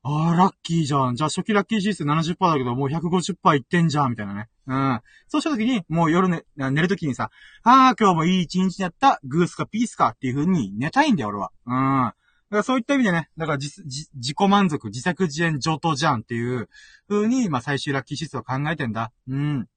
[0.02, 1.16] ああ、ラッキーじゃん。
[1.16, 4.50] じゃあ初期ラッキー指数70%だけど、もう150%いってんじゃん、みたいなね。
[4.68, 5.02] うん。
[5.28, 7.32] そうした時に、もう夜ね、寝る時にさ、
[7.64, 11.52] ああ、今日もいい一日やった、グースかピースかっていう風に寝たいんだよ、俺は。
[11.66, 12.14] うん。
[12.50, 13.84] だからそういった意味でね、だから自
[14.16, 16.70] 自己満足、自作自演上等じゃんっていう
[17.08, 19.12] 風に、まあ最終ラッキー指数を考えてんだ。
[19.28, 19.68] うん。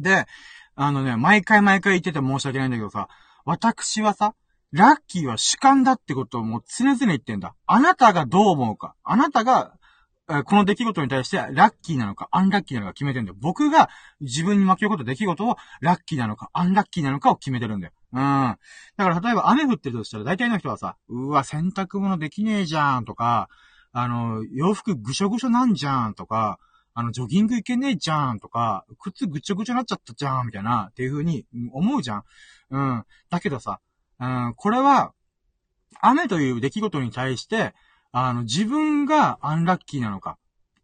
[0.00, 0.26] で、
[0.74, 3.08] あのね、毎回毎回言ってて申し訳ないんだけどさ、
[3.46, 4.34] 私はさ、
[4.72, 7.54] ラッキーは主観だってことをもう常々言ってんだ。
[7.66, 8.94] あなたがどう思うか。
[9.02, 9.74] あなたが、
[10.44, 13.36] この出来事に対してラッキーなのか、アンラッキーなのか決めてんだよ。
[13.40, 17.92] 僕が自分に巻き起こった出来事をラッキーなのか、アンラッキーなのかを決めてるんだよ。
[18.12, 18.20] うん。
[18.20, 18.58] だ
[18.96, 23.48] から例えば雨降ってるとしたら大体の人はさ、うわ、洗濯物できねえじゃんとか、
[23.92, 26.60] あの、洋服ぐしょぐしょなんじゃんとか、
[26.94, 32.24] あの、ジョギングいけねえじゃんとか、靴ぐちょぐちょなっちゃったじゃんみたいな、っていう風に思うじゃん。
[32.70, 33.04] うん。
[33.30, 33.80] だけどさ、
[34.20, 35.12] うん、これは、
[36.00, 37.74] 雨という出来事に対して、
[38.12, 40.38] あの、自分がアンラッキーなのか、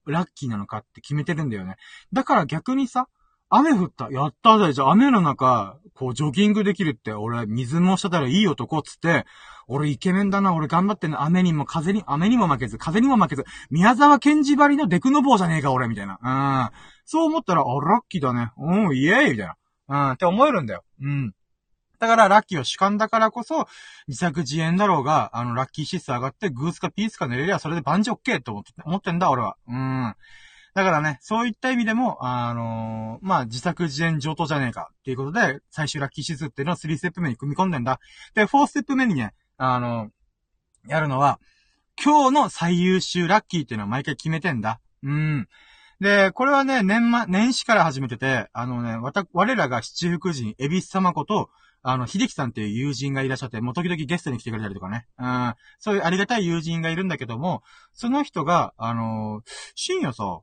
[0.06, 1.76] ラッキーなのかって決めてるんだよね。
[2.12, 3.08] だから逆にさ、
[3.48, 4.10] 雨降った。
[4.10, 4.72] やったぜ。
[4.72, 9.24] じゃあ雨の中、こう、ジョギングできるって、俺、水もしたたらいい男っつって、
[9.68, 16.18] 俺イケメンだな、俺頑張ってんの、雨にも風に、雨にも負けず、風にも負けず、宮沢賢治張りのデクノボーじゃねえか、俺、みたいな。
[16.22, 16.76] うん。
[17.04, 18.52] そう思ったら、あ、ラッキーだね。
[18.58, 19.56] うん、イエーイみたいな。
[19.88, 20.82] うん、って思えるんだよ。
[21.00, 21.32] うん。
[21.98, 23.66] だから、ラッキーを主観だからこそ、
[24.08, 29.56] 自作自演だろうが、あの、ラッキー指数上がって、グースかピースか寝れりゃ、それで万事オッケーって思って、思ってんだ、俺は。
[29.68, 30.14] うん。
[30.74, 37.98] だからね、そういった意味でも、あのー、まあ、自作自演上等じゃねえか、っていうことで、最終ラッキー指数っていうのは3ステップ目に組み込んでんだ。
[38.34, 41.40] で、4ステップ目にね、あのー、やるのは、
[42.02, 44.80] 今日の最優秀ラッキーっていうのは毎回決めてんだ。
[45.02, 45.48] うん。
[45.98, 51.48] で、これはね、年末、年始から始めてて、あのね、わた、我らが七福神、エビス様こと、
[51.88, 55.06] あの、秀樹さんっていう友人がいらっしゃって、もう時々ゲストに来てくれたりとかね。
[55.18, 55.54] うん。
[55.78, 60.40] そういうありがたい友人がいるんだけども、その人が、あのー、深夜さ、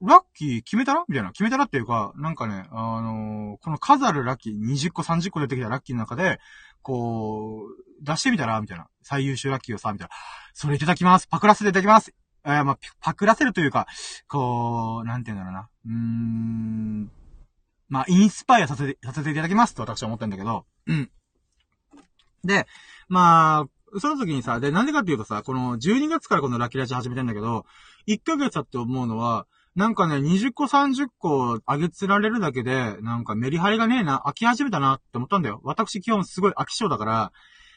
[0.00, 1.04] ラッキー決めたら？
[1.08, 1.30] みたいな。
[1.32, 6.38] 決めたらっていうか、なんかね、あのー、この数あるラッキー、20個、30個出てきたラッキーの中で、
[6.80, 7.62] こ
[8.00, 8.58] う、出してみたら？
[8.62, 8.88] みたいな。
[9.02, 10.14] 最優秀ラッキーをさ、みたいな。
[10.54, 11.28] それいただきます。
[11.28, 12.14] パクらせていただきます。
[12.46, 13.86] えー、まあ、パクらせるというか、
[14.26, 15.68] こう、なんて言うんだろうな。
[15.84, 17.10] うーん、
[17.88, 21.10] まあ、インスパイアさせて、させていただきますと私は思ってんだけど、うん。
[22.44, 22.66] で、
[23.08, 27.64] まあ、その時にさ、で、なんでかっていうとさ、この12月からこのラッキーラジ始めてんだけど、
[28.08, 29.46] 1ヶ月経って思うのは、
[29.76, 35.60] なんかね、20個30個上げつられるだけで、なんかメリハリがねえな、飽き始めたなって思ったんだよ。
[35.64, 37.32] 私基本すごい飽き性だから、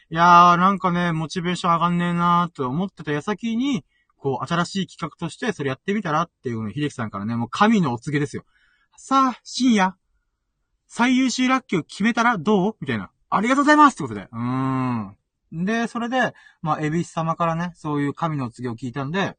[0.09, 3.83] いやー、なんかね、モチベーション上がんねえなーって思ってた矢先に、
[4.17, 8.43] こう、新しい企画としてそれやってみたらっていうの秀樹さんからね、もう神のお告げですよ。
[8.97, 9.95] さあ、深夜、
[10.89, 12.75] 最優秀ラッキーを決めたらどう？
[12.81, 13.11] みたいな。
[13.29, 14.27] ありがとうございますってことで。
[14.31, 15.15] うーん。
[15.51, 19.37] で、それで、まあ、エビス様からね、そういう神のお告げを聞いたんで、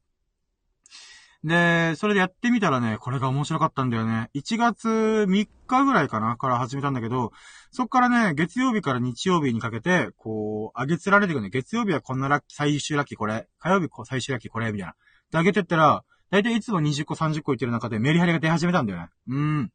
[1.42, 4.30] で、それでやってみたらね、これが面白かったんだよね。
[4.34, 7.32] 1月3日ぐらいかなから始めたんだけど、
[7.72, 11.48] そっからね、月曜日から日曜日にかけて、こう、上げつられていくね。
[11.48, 13.48] 月曜日はこんなラッキー、最終ラッキーこれ。
[13.58, 14.94] 火曜日こう最終ラッキーこれ、みたいな。
[15.32, 19.08] で、上げてったら、だいたいいつも20個30個言ってる中でメリハリが出始めたんだよね。
[19.28, 19.72] うん。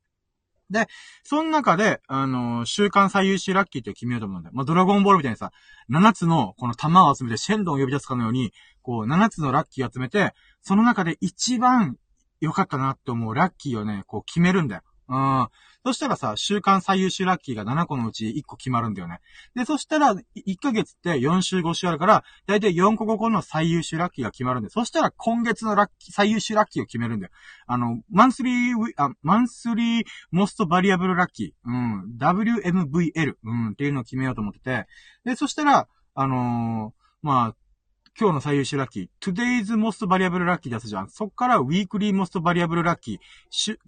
[0.69, 0.87] で、
[1.23, 4.53] その中で、あのー、週刊最優秀ラッキーって決めようと思うんだよ。
[4.55, 5.51] まあ、ドラゴンボールみたいにさ、
[5.91, 8.51] 7つのこの玉を集めてシェンドンを呼び出すかのように、
[8.81, 11.97] こう、7つのラッキーを集めて、その中で一番
[12.41, 14.81] 良かったなって思うラッキーをね、こう決めるんだよ。
[15.07, 15.47] うん。
[15.85, 19.19] そしたらさ、週間最優秀ラッキーが7個のうち1個決まるんだよね。
[19.53, 27.31] で、そしたら、1ヶ月って4週5週あるから、だいたい4個5個の最優秀ラッキーが決まるんで、そしたら今月のラッキー、最優秀ラッキーを決めるんだよ。
[27.67, 34.87] あの、マンスリー、あ、マンスリーモストバリアブルラッキー、うん、WMVL、うん、っていうのを決めようと思ってて、
[35.23, 37.55] で、そしたら、あのー、まあ、
[38.17, 41.09] 今日の最優秀ラッキー、today's most variable lucky 出すじゃん。
[41.09, 43.19] そっから weekly most variable lucky、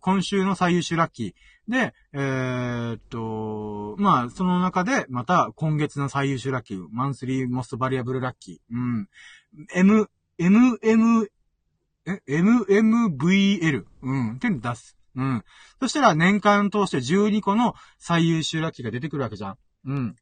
[0.02, 1.72] 今週の最優秀ラッキー。
[1.72, 8.60] で、えー、っと、まあ、その中で、また今月の最優秀ラッキー、monthly most variable lucky。
[8.70, 9.08] うん。
[9.74, 11.32] m, m, m,
[12.06, 13.86] え ?mmvl。
[14.02, 14.34] うん。
[14.34, 14.98] って出す。
[15.16, 15.44] うん。
[15.80, 19.58] そしたら年間通して12個の最優秀ラッキーが出てくるわけじゃん。
[19.86, 20.16] うん。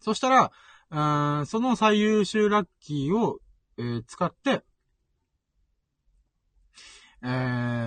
[0.00, 0.50] そしたら、
[0.90, 3.40] その最優秀ラッキーを、
[3.76, 4.64] えー、使って、
[7.22, 7.26] え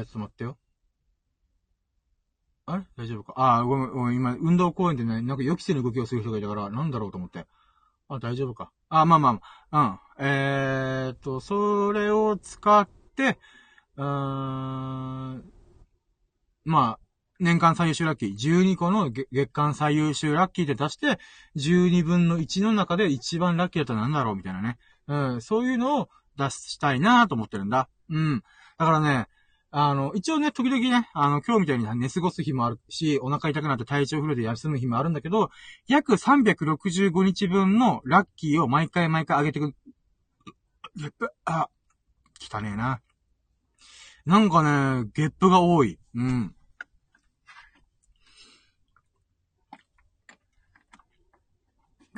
[0.03, 0.57] ー、ちょっと待ってよ。
[2.65, 2.83] あれ？
[2.95, 3.33] 大丈夫か？
[3.37, 7.47] あごめん、ごめん、今、運動公園でね、なんか予期せぬ動きをする人がいたから、なんだろうと思って。
[8.07, 8.71] あ、大丈夫か？
[8.89, 10.25] あ、まあまあ、うん。
[10.25, 13.39] えーと、それを使って、
[13.97, 15.43] うーん、
[16.63, 16.99] まあ、
[17.41, 21.17] 年間最優秀ラッキー、12個の月間最優秀ラッキーで出して、
[21.57, 24.77] 12分の1の中で一番ラッキーだったら何だろうみたいなね。
[25.07, 27.89] うん、そういうのを出したいなと思ってるんだ。
[28.09, 28.43] うん。
[28.77, 29.27] だからね、
[29.71, 35.49] あの、一応ね、時々ね、あの、今日みたいに寝過ごす日もあるし、お腹痛くなって体調不良で休む日もあるんだけど、
[35.87, 39.73] 約365日分のラッキーを毎回毎回上げてく、
[40.95, 41.69] ゲップ、あ、
[42.39, 43.01] 汚ねえな。
[44.27, 45.97] なんかね、ゲップが多い。
[46.13, 46.55] うん。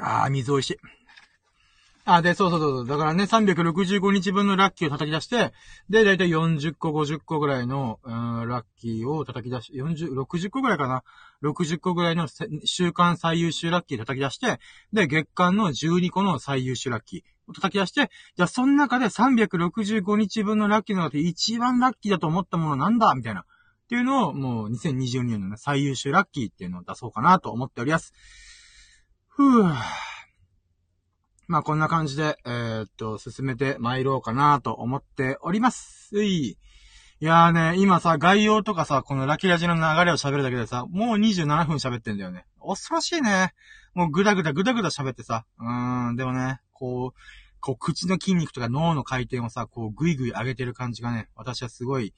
[0.06, 0.78] ああ、水美味しい。
[2.06, 2.88] あ、で、そうそうそう。
[2.88, 5.54] だからね、365日分のラッキーを叩き出して、
[5.90, 11.04] で、だいたい40個、50個ぐらいの、うん、ラッキーを叩き出し、40、60個ぐらいかな。
[11.42, 12.28] 60個ぐらいの
[12.66, 14.60] 週間最優秀ラッキー叩き出して、
[14.92, 23.16] で、月間の12個の最優秀ラッキーを叩き出して、じゃあ、その中で365日分のラッキーの中で一番ラッキーだと思ったものなんだ？
[23.16, 23.42] みたいな。
[23.42, 23.46] っ
[23.88, 28.12] ていうのを、もう2022年の、ね、最優秀ラッキーっていうのを出そうかなと思っております。
[29.36, 29.74] ふぅ。
[31.48, 36.24] まあこんな感じで、えー、っと、進めて参ろうかなと思っております。
[36.24, 36.50] い。
[36.52, 36.58] い
[37.20, 42.46] やーね、今さ、概要とかさ、このラキラジの流れを喋るだけでさ、もう27分喋ってんだよね。
[42.64, 43.54] 恐ろしいね。
[43.96, 45.48] もうぐだぐだぐだぐだ喋ってさ。
[45.58, 47.20] うーん、でもね、こう、
[47.60, 52.14] こう、口の筋肉とか脳の回転をさ、こう、ぐいぐい上げてる感じがね、私はすごい、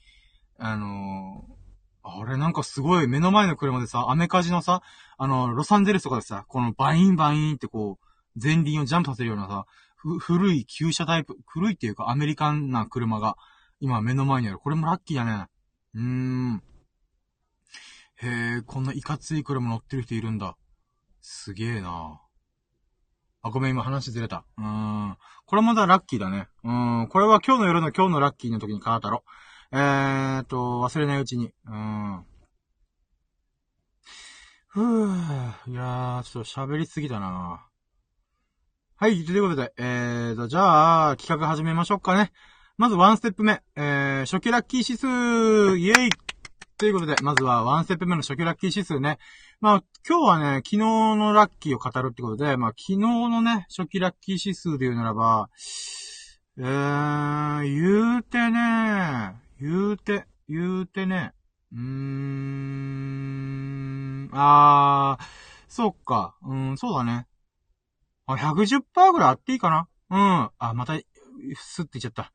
[0.58, 1.65] あのー
[2.08, 4.84] あれなんかすごい目の前の車でさ、アメカジのさ、
[5.18, 9.66] あの、ロサンゼルスとかでさ、このバインバインってこう、前輪をジャンプさせるようなさ、
[10.20, 13.38] 古い旧車タイプ、古いっていうかアメリカンな車が
[13.80, 14.60] 今目の前にある。
[14.60, 15.48] これもラッキーだね。
[15.96, 16.64] うーん。
[18.18, 20.56] へえ、こんないかつい車乗ってる人いるんだ。
[21.22, 22.22] すげえな
[23.42, 24.46] あ、ごめん、今話ずれた。
[24.58, 25.18] うーん。
[25.46, 26.48] これまだラッキーだね。
[26.64, 27.08] うーん。
[27.08, 29.24] これは今日の夜の今日のラッキーの時に買ったろ。
[29.72, 31.52] えーと、忘れないうちに。
[31.68, 32.26] うん。
[34.68, 37.66] ふぅ、いやー、ちょっと喋りすぎだな
[38.98, 42.32] はい、ということで、えーと、じゃあ、企画始めましょうかね。
[42.78, 45.08] まずワンステップ目、えー、初期ラッキー指数、
[45.78, 46.10] イェイ
[46.78, 49.18] ということで、まずはワンステップ目の初期ラッキー指数ね。
[49.62, 55.50] まあ、今日はね、昨日のラッキーを語るってことで、まあ、昨日のね、初期ラッキー指数で言うならば、
[56.58, 58.60] えー、言うてね、
[59.60, 61.34] 言うて、言うてね、
[61.72, 65.24] うーん、あー、
[65.68, 67.28] そっか、うん、そうだね。
[68.28, 70.50] あ、110%ぐらいあっていいかなうん。
[70.58, 70.94] あ、また、
[71.56, 72.32] すって言っちゃった。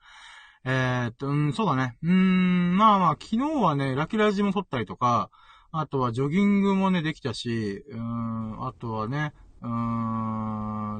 [0.64, 1.96] えー、っと、うん、そうだね。
[2.02, 5.30] うーん、まあまあ、昨日はね、ラキラジも撮ったりとか、
[5.72, 9.68] あとはジョギングもね、できたし、うーん、あとはね、うー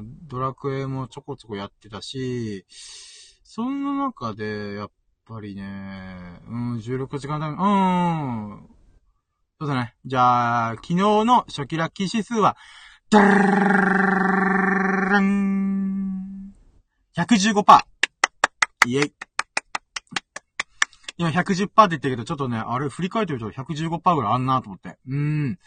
[0.01, 2.65] ん、ドラクエもちょこちょこやってたし、
[3.43, 4.91] そんな中で、やっ
[5.31, 5.63] ぱりね、
[6.49, 7.55] うん、16時間だ、うん。
[9.59, 9.95] そうだね。
[10.05, 12.57] じゃあ、昨日の初期ラッキー指数は、
[13.09, 13.23] ダー
[15.21, 16.53] ン
[17.15, 17.63] !115%!
[18.87, 19.13] イェイ。
[21.17, 24.97] 今110%って言ったけど、ちょっとね、あれ振り返ってみると115%ぐらいあんなと思って。
[25.07, 25.57] うん。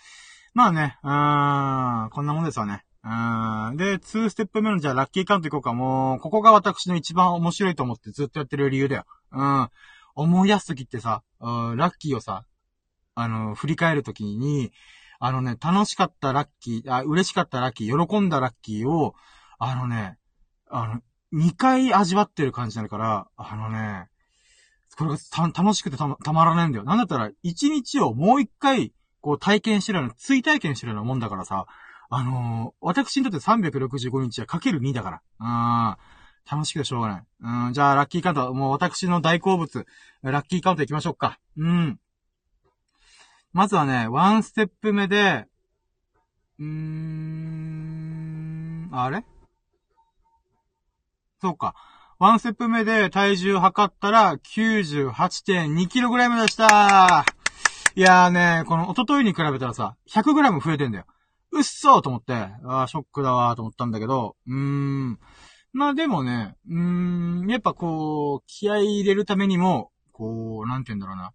[0.53, 2.84] まあね、うーん、こんなもんですわね。
[3.05, 3.77] うん。
[3.77, 5.75] で、2ステップ目のじゃあラッキーカウントいこうか。
[5.75, 9.05] もう、ここが私の一番面白いと思ってずっとやってる理由だよ。
[9.33, 9.69] うん。
[10.15, 12.45] 思い出すときってさ、ラッキーをさ、
[13.15, 14.73] あの、振り返るときに、
[15.19, 19.15] あのね、楽しかったラッキー、あ、嬉しかったラッキー、喜んだラッキーを、
[19.59, 20.19] あのね、
[20.71, 21.01] あの、
[21.39, 24.09] 2回味わってる感じになるから、あのね、
[24.97, 25.17] これが
[25.49, 26.85] 楽しくてたまたまらないんだよ。
[26.85, 31.67] なんだったら、1日をもう1回、こう体験してるような、追体験してるようなもんだからさ、
[32.17, 35.21] あのー、私にとって365日はかける2だから。
[35.41, 35.97] うん。
[36.49, 37.25] 楽しくてしょうがない。
[37.67, 39.85] うん、じゃあ、ラッキーカウント、もう私の大好物、
[40.23, 41.41] ラッキーカウント行きましょうか。
[41.57, 41.99] うん。
[43.53, 45.49] まずはね、ワンステップ目で、
[46.61, 49.25] うーん、あれ？
[51.41, 51.75] そうか。
[52.21, 57.25] ワンステップ目で体重測ったら 98.2kg でした
[57.97, 61.07] いやーね、この一昨日に比べたらさ、100g 増えてんだよ。
[61.55, 65.19] うっそーと思って、あーショックだわーと思ったんだけど、うーん。
[65.73, 71.33] まあでもね、うーん、やっぱこう、気合い入れるためにも、こう、なんて言うんだろうな。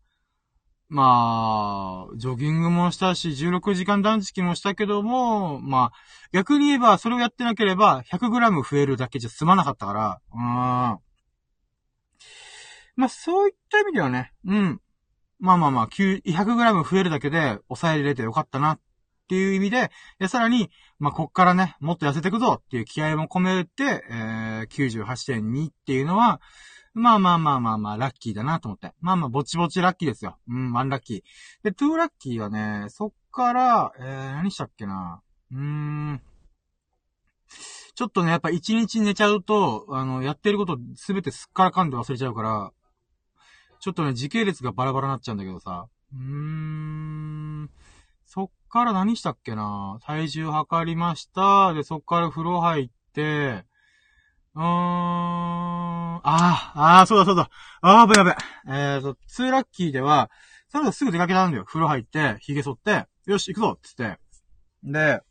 [0.89, 5.97] まあ、ジョギングもしたし、16時間断食もしたけども、まあ、
[6.33, 10.99] 逆に言えば、それをやってなければ、100g 増えるだけじゃ済まなかったから、うーん。
[12.95, 14.81] まあ、そういった意味ではね、うん。
[15.39, 18.79] まあまあまあ、100g 増えるだけで抑えれてよかったなっ
[19.29, 26.41] っていう意味で、で、さらに、まあ、こっからね、もっと痩せていくぞっていう気合も込めて、えー、98.2っていうのは、
[26.95, 28.91] まあまあまあまあまあ、ラッキーだなと思って。
[29.01, 30.39] まあまあ、ぼちぼちラッキーですよ。
[30.49, 31.21] うん、ワンラッキー。
[31.63, 35.21] で、トゥーラッキーはね、そっから、えー、何したっけな。
[35.51, 36.21] うーん。
[37.93, 42.71] ちょっとね、やっぱ一日寝ちゃうと、あの、やってることすべてすっからかんで忘れちゃうから、
[43.79, 45.87] ちょっとね、時系列がバラバラになっちゃうんだけどさ。
[46.13, 47.69] うーん。
[48.25, 49.99] そっから何したっけな？
[50.03, 51.73] 体重測りました。
[51.73, 53.65] で、そっから風呂入って、
[54.55, 57.49] うーん、ああ、ああ、そうだそうだ。
[57.81, 58.35] ああ、ぶやべ。
[58.67, 60.29] えーと、ツーラッキーでは、
[60.69, 61.65] その後すぐ出かけたんだよ。
[61.65, 64.19] 風呂入って、髭剃って、よし、行くぞつって。
[64.83, 65.21] で、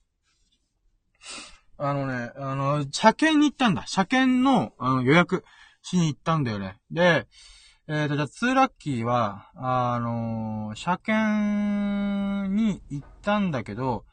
[1.79, 3.85] あのね、あの、車検に行ったんだ。
[3.87, 5.45] 車検の、あの、予約
[5.83, 6.79] しに行ったんだよね。
[6.91, 7.27] で、
[7.91, 14.05] えーと、じゃあ、ツーラッキーは、あのー、車検に行ったんだけど、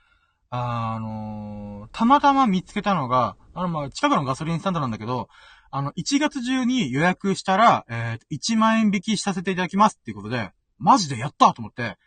[0.49, 5.27] あのー、たまたま見つけたのが、あの、まあ、近くのガソリンスタンドなんだけど、
[5.71, 11.97] あの、1月中に予約したら、えっー、1万円引きさせていただきますっていうことで、マジでやったと思って、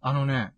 [0.00, 0.54] あのね、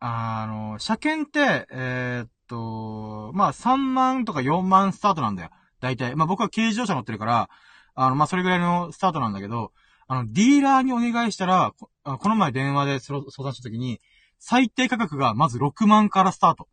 [0.00, 5.50] あの、車検って、えー、っと、まあ、3万とか4万スタートなんだよ。
[5.80, 6.16] 大体。
[6.16, 7.48] まあ、僕は軽自動車乗ってるから、
[7.94, 9.70] あの、まあ、それぐらいのスタートなんだけど、
[10.06, 14.00] あの、ディーラーにお願いしたら、ここの前電話で相談した時に、
[14.38, 16.68] 最低価格がまず6万からスタート。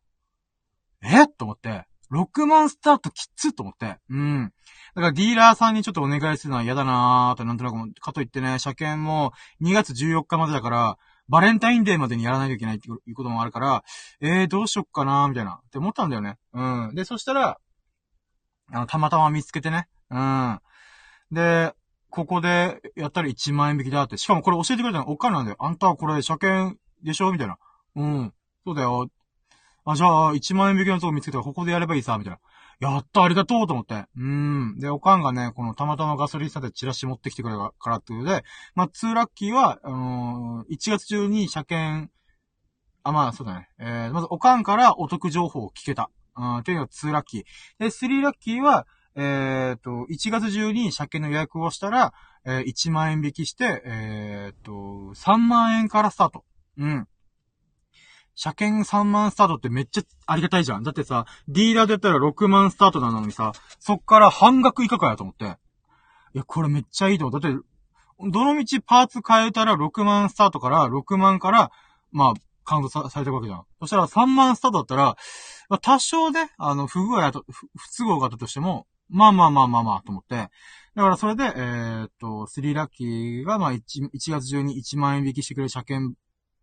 [1.04, 1.28] え？
[1.28, 3.54] と思って、6万スタートきつ？
[3.54, 3.98] と思って。
[4.10, 4.52] うん。
[4.94, 10.98] だからディーラーさんにちょっとお願いするのは嫌だなーってなんとなくかといってね、車検も2月14日までだから、
[11.30, 13.84] バレンタインデーまでにやらないといけないっていうこともあるから、
[14.20, 16.38] えー、どうしよっかなーみたいなって思ったんだよね。
[16.54, 16.94] うん。
[16.94, 17.58] で、そしたら、
[18.74, 19.88] あの、たまたま見つけてね。
[20.10, 20.60] うん。
[21.32, 21.74] で、
[22.12, 24.18] ここでやったら1万円引きだって。
[24.18, 25.58] しかもこれ教えてくれたのおっかなんだよ。
[25.60, 27.32] あんたはこれ車検でしょ？
[27.32, 27.58] みたいな。
[27.96, 28.34] うん。
[28.66, 29.10] そうだよ。
[29.86, 32.40] あ、じゃあ、1万円引きのとこ見つけたらここでやればいいさ、みたいな。
[32.82, 34.06] やったありがとうと思って。
[34.18, 34.78] うん。
[34.80, 38.44] で、おかんがね、このたまたまガソリンスタンドでチラシ持ってきてくれたからっていうので、
[38.76, 42.12] まあ、ツーラッキーは、あのー、1月中に車検、
[43.04, 43.70] あ、まあ、そうだね。
[43.80, 46.10] えー、まず、おかんからお得情報を聞けた。
[46.36, 47.44] うん、っていうのが2ラッキー。
[47.80, 52.14] で、3ラッキーは、えっ、ー、と、1月中に車検の予約をしたら、
[52.46, 54.72] えー、1万円引きして、えっ、ー、と、
[55.16, 56.46] 3万円からスタート。
[56.78, 57.08] うん。
[58.36, 60.84] 車検3万スタートってめっちゃありがたいじゃん。
[60.84, 65.46] だってさ、ディーラーでやったら6万スタートなのにさ、そっから半額以下かやと思って。
[66.34, 67.42] いや、これめっちゃいいと思う。
[67.42, 67.60] だって、
[68.20, 71.72] どの道パーツ変えたら6万スタートから6万から、
[72.12, 73.66] まあ、カウントされてるわけじゃん。
[73.82, 75.18] そしたら3万スタートだったら、
[75.80, 80.36] 多少ね、あの、不具合だと、不都合があったとしても、まあまあまあまあまあ、と思って。
[80.96, 83.80] だからそれで、えー、っと、3ラッキーが、まあ1、
[84.14, 86.16] 1月中に1万円引きしてくれる車検、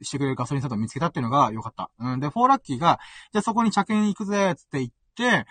[0.03, 1.91] してくれるガソリンスタンドを見つけたっていうのが良かった。
[1.99, 2.21] うん。
[2.21, 2.99] で、4ラッキーが、
[3.33, 5.47] じゃあそこに車検行くぜ、つって言って、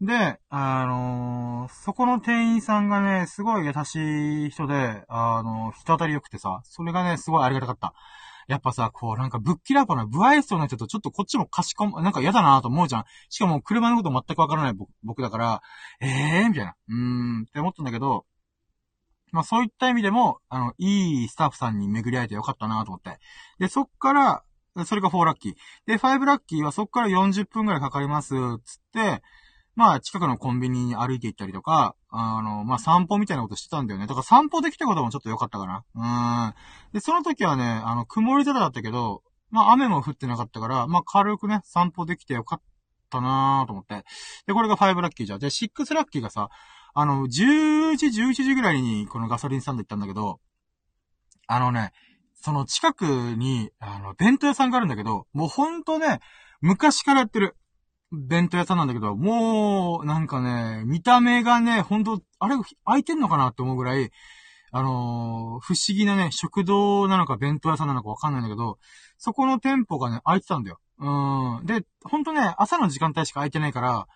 [0.00, 7.94] で、あのー、そこの店員さんがね、すごい優しい人で、あのー、人当たり良くてさ、それがね、すごいありがたかった。
[8.50, 13.04] やっぱさ、こう、なんかぶっきらぼな、不愛想な人とちょっとこっちもかしこむ、なんか嫌だなと思うじゃん。
[13.28, 14.72] しかも車のこと全くわからない
[15.04, 15.62] 僕だから、
[16.00, 16.74] ええー、みたいな。
[16.88, 16.96] うー
[17.42, 18.26] ん、って思ったんだけど、
[19.30, 23.20] まあそういった意味でも、あの、いいスタッフさんに巡り会えてよかったなと思って。
[23.60, 24.42] で、そっから、
[24.84, 25.54] それが4ラッキー。
[25.86, 28.34] で、5ラッキーはそっから40分くらいかかります、
[28.64, 29.22] つって、
[29.76, 34.06] まあ、近くのコンビニに歩いて行ったりとか、あの、まあ、散歩みたいなことしてたんだよね。
[34.06, 35.84] だから散歩できたこともちょっと良かったかな。
[35.94, 36.54] うん。
[36.92, 42.62] で、その時はね、あの、曇り空だったけど、まあ、雨も降ってなかったから、まあ、軽くね、散歩できてよかっ
[43.10, 44.04] たなーと思って。
[44.46, 45.38] で、これが5ラッキーじゃん。
[45.38, 46.48] で、6ラッキーがさ、
[46.94, 50.40] あの、10時、11時ぐらいにこのガソリンスタンド行ったんだけど、
[51.46, 51.92] あのね、
[52.34, 56.20] その近くに、あの、弁当屋さんがあるんだけど、もうほんとね、
[56.60, 57.56] 昔からやってる。
[58.12, 64.10] 弁当屋さんなんだけど、もう、なんかね、見た目がね、ほんと、あれ、開いてんのかなって思うぐらい、
[64.72, 68.78] あのー、不思議なね、食堂なのか弁当屋さんなのかわかんないんだけど、
[69.18, 70.80] そこの店舗がね、開いてたんだよ。
[70.98, 71.66] うん。
[71.66, 74.06] で、ほんとね、朝の時間帯しか開いてないから、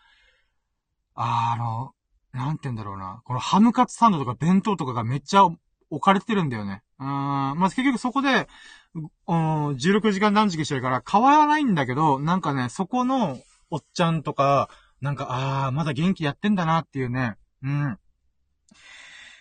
[1.14, 1.92] あの、
[2.32, 3.20] なんて言うんだろうな。
[3.24, 6.82] このハムカツサンドとか弁当とかがめっちゃ置かれてるんだよね。
[6.98, 7.06] うん。
[7.06, 8.48] まあ、結局そこで、
[8.94, 13.38] うん、16時間断食してるから変わらないんだけど、なんかね、そこの
[13.74, 14.70] おっちゃんとか、
[15.00, 17.34] なんか、ああ、まだ元気やってんだなっていうね。
[17.64, 17.98] うん。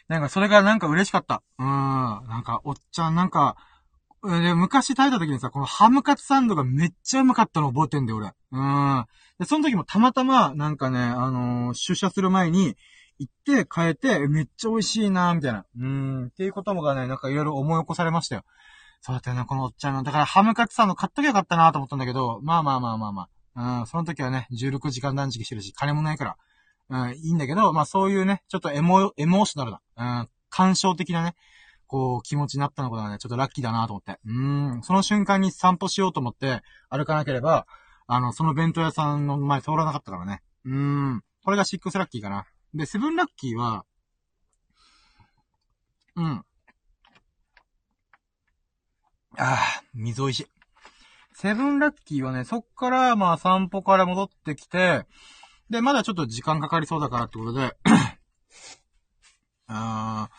[0.07, 1.43] なんかそれがなんか嬉しかった。
[1.59, 1.65] うん。
[1.67, 3.55] なんか、おっちゃんなんか、
[4.23, 8.31] で、昔食べた時にさ、このハムカツサンドがめっちゃうまかったの覚えてんだよ、俺。
[8.51, 9.05] うん。
[9.37, 12.75] で、その時もたまたま、なんかね、あのー、出社する前に、
[13.19, 15.65] 行って変えて、めっちゃ美味しいなみたいな。
[15.77, 16.25] うん。
[16.25, 18.43] っていうこともがね、なんかいろいろ思い起こされましたよ。
[19.01, 20.01] そうだったよね、このおっちゃんの。
[20.03, 23.29] だからハムカツサンド買っときゃよかったなと思ったんだけど、まあまあまあまあまあ。
[23.55, 26.37] うん、その時はね、16時間断食してるし、金もないから。
[26.89, 29.81] うん、いいんだけど、まあそういうね、ちょっとエモ、エモーショナルな、
[30.21, 31.35] うん、感傷的なね、
[31.87, 34.19] こう、気持ちになったのことがね、ちょっとラッキーだなと思って。
[34.25, 37.67] うん、その瞬間に散歩しようと思って歩かなければ、
[38.07, 40.41] あの、その弁当屋さんの前通らなかったからね。
[40.65, 42.45] うん、これがシックスラッキーかな。
[42.73, 43.85] で、セブンラッキーは、
[46.15, 46.45] うん。
[49.35, 50.47] ああ、水美味しい。
[51.43, 55.05] セブンラッキーはね、そっから、まあ散歩から戻ってきて、
[55.69, 57.75] で、まだちょっと時間かかりそうだからってことで
[59.67, 60.29] あ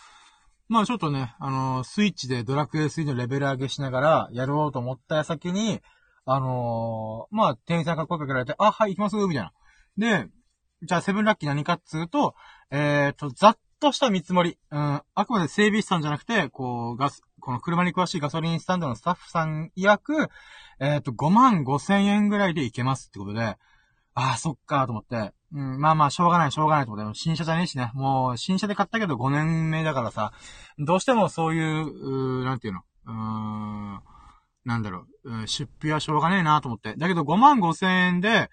[0.66, 5.82] まあちょっとね、あのー、スイッチでドラクエ3のレベル上げしながらやろうと思った矢先に、
[6.24, 9.52] あのー、まあ店員さんから声かけられて、あ、はい、行きますみたいな。
[9.98, 10.30] で、
[10.84, 12.34] じゃあセブンラッキー何かっつうと、
[12.70, 14.57] えっ、ー、と、ざっとした見積もり。
[14.70, 20.30] うん、あくまで整備士さんじゃなくて、こう、ガス、この車に詳しいガソリンスタンドのスタッフさん曰く、
[20.80, 23.59] えっ、ー、と、5万5千円ぐらいで行けますってことで、あ
[24.14, 27.91] あ、そっかと思って、うん、まあまあ、しょうがない、しょうがないと思って、新車じゃねえしね。
[27.95, 30.32] もう、新車で買ったけど5年目だからさ、
[30.78, 34.01] どうしてもそういう、うなんていうの、うーん、
[34.64, 36.94] なんだろう、うん、出費はしょうがねえなと思って。
[36.96, 38.50] だけど5万5千円で、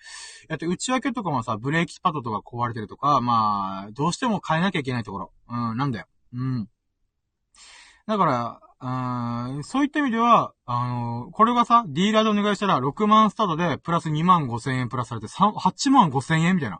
[0.49, 5.31] やって内訳とかもさ、ブレーキパッドとか壊れてるとか、まあ、どうしても変えなきゃいけないところ。
[5.49, 6.05] うん、なんだよ。
[6.33, 6.69] うん。
[8.07, 16.79] だから、うん、そういった意味では、あのー、これがさ、ディーラーでお願いしたら6万スタートで、プラス2万5千円プラスされて、8万5千円みたいな。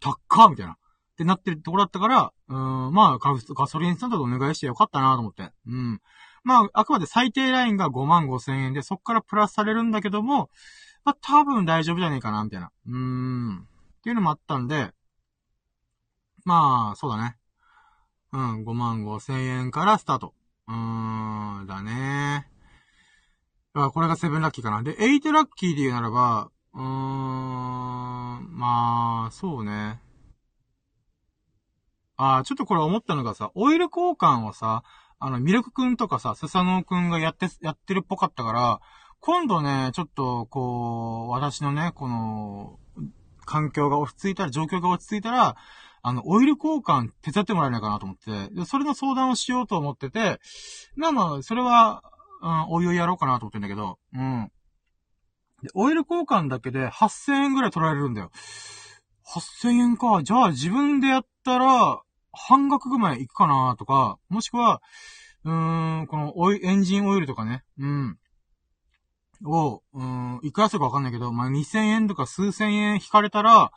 [0.00, 0.72] 高っみたいな。
[0.72, 0.76] っ
[1.16, 5.50] てなってるところだったから、うん、まあガ、ソリンスタンドでお願いしてよかったなと思って。
[5.66, 6.00] うん。
[6.44, 10.50] まあ、あくまで最低ラインが5万5千円で、そっからプラスされるんだけども、
[11.04, 12.70] まあ、多分大丈夫じゃねえかな、みたいな。
[12.86, 13.58] うーん。
[13.58, 14.92] っていうのもあったんで、
[16.44, 17.36] まあ、そうだね。
[18.32, 20.34] うん、5万5千円からスタート。
[20.68, 22.48] うーん、だね。
[23.74, 24.82] あ、これがセブンラッキーかな。
[24.82, 26.82] で、エイトラッキーで言うならば、うーん、
[28.58, 30.00] まあ、そうね。
[32.16, 34.82] あちょっとこれ思ったのがさ、オイル交換をさ、
[35.24, 38.80] あの、ミルクくんとかさ、スサノーくんがやって、やってるっぽかったから、
[39.20, 42.80] 今度ね、ちょっと、こう、私のね、この、
[43.44, 45.56] 環境が落ち着いたら、状況が落ち着いたら、
[46.02, 50.40] あの、オイル交換手伝ってもらえないかなと思って、で、それの相談をしようと思ってて、
[50.96, 52.02] まあまあ、それは、
[52.42, 54.50] うん、おいおいやろうかなと思ってんだけど、うん。
[55.62, 58.32] で、オイル交換だけで8000円ぐらい取られるんだよ。
[59.24, 60.20] 8000円か。
[60.24, 62.02] じゃあ自分でやったら、
[62.32, 64.80] 半額ぐらいいくかなとか、もしくは、
[65.44, 68.18] うーん、このオイ、エンジンオイルとかね、うん。
[69.44, 73.72] を、うん、いくらするかわかんないけど、まあ、2000円とか数千円引かれたら、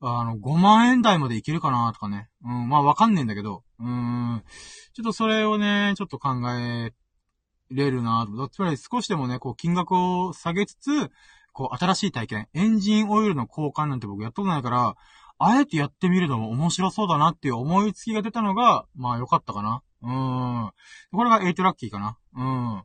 [0.00, 2.28] あの、5万円台までいけるかなとかね。
[2.44, 4.42] うん、まあわかんねえんだけど、うん、
[4.92, 6.92] ちょっとそれをね、ちょっと考え
[7.70, 8.48] れるなと。
[8.48, 11.10] つまり少しでもね、こう金額を下げつつ、
[11.52, 14.96] こう新しい体験、エンジンオイルの交換なんて僕やったことないから、
[15.38, 19.82] あえてやってみるのも面白そうだなっていう思いつきが出たのが、まあ良かったかな。
[20.02, 20.70] うん。
[21.12, 22.18] これが8ラッキーかな。
[22.34, 22.82] うん。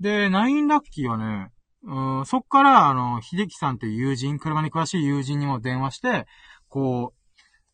[0.00, 1.50] で、9ラッキーはね、
[1.82, 6.26] うん、そっから、あの、秀樹さんっていう友人、車に詳しい友人にも電話して、
[6.68, 7.18] こう、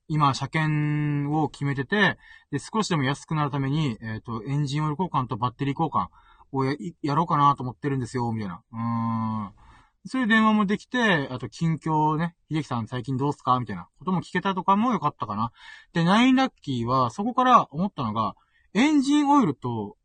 [0.08, 2.18] 今、車検を決めてて、
[2.50, 6.08] で、少しでも安くなるために、えっ、ー、と、エンジンオイル交換とバッテリー交換
[6.52, 8.62] をや、やろうかなと思ってるんですよ、みたいな。
[8.72, 9.63] うん。
[10.07, 13.59] そういう電話もできて、あと近況をね、秀樹さん最近どうすか？
[13.59, 15.50] みたいなことも聞けたとかもよかったかな。
[15.94, 18.34] で、ナインラッキーは、そこから思ったのが、
[18.74, 19.96] エンジンオイルと、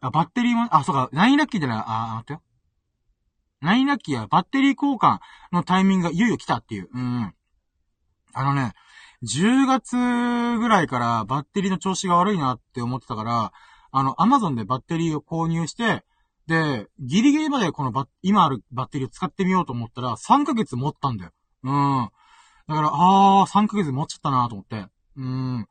[0.00, 2.42] あ、バッテリーも、あ、そうか、ナインラッキーでない、あ、待ってよ。
[3.60, 5.18] ナインラッキーはバッテリー交換
[5.50, 6.88] のタイミングがいよいよ来たっていう。
[6.92, 7.34] うん。
[8.34, 8.74] あのね、
[9.22, 13.52] 10月ぐらいからバッテリーの調子が悪いなって思ってたから、
[13.90, 16.04] あの、アマゾンでバッテリーを購入して、
[16.46, 21.30] で、ギリギリまでこのバ今あるバッテリーを使ってみようと思ったら、3ヶ月持ったんだよ。
[21.62, 22.08] うん。
[22.68, 24.86] だから、あー、3ヶ月持っちゃったなと思って。
[25.16, 25.66] うん。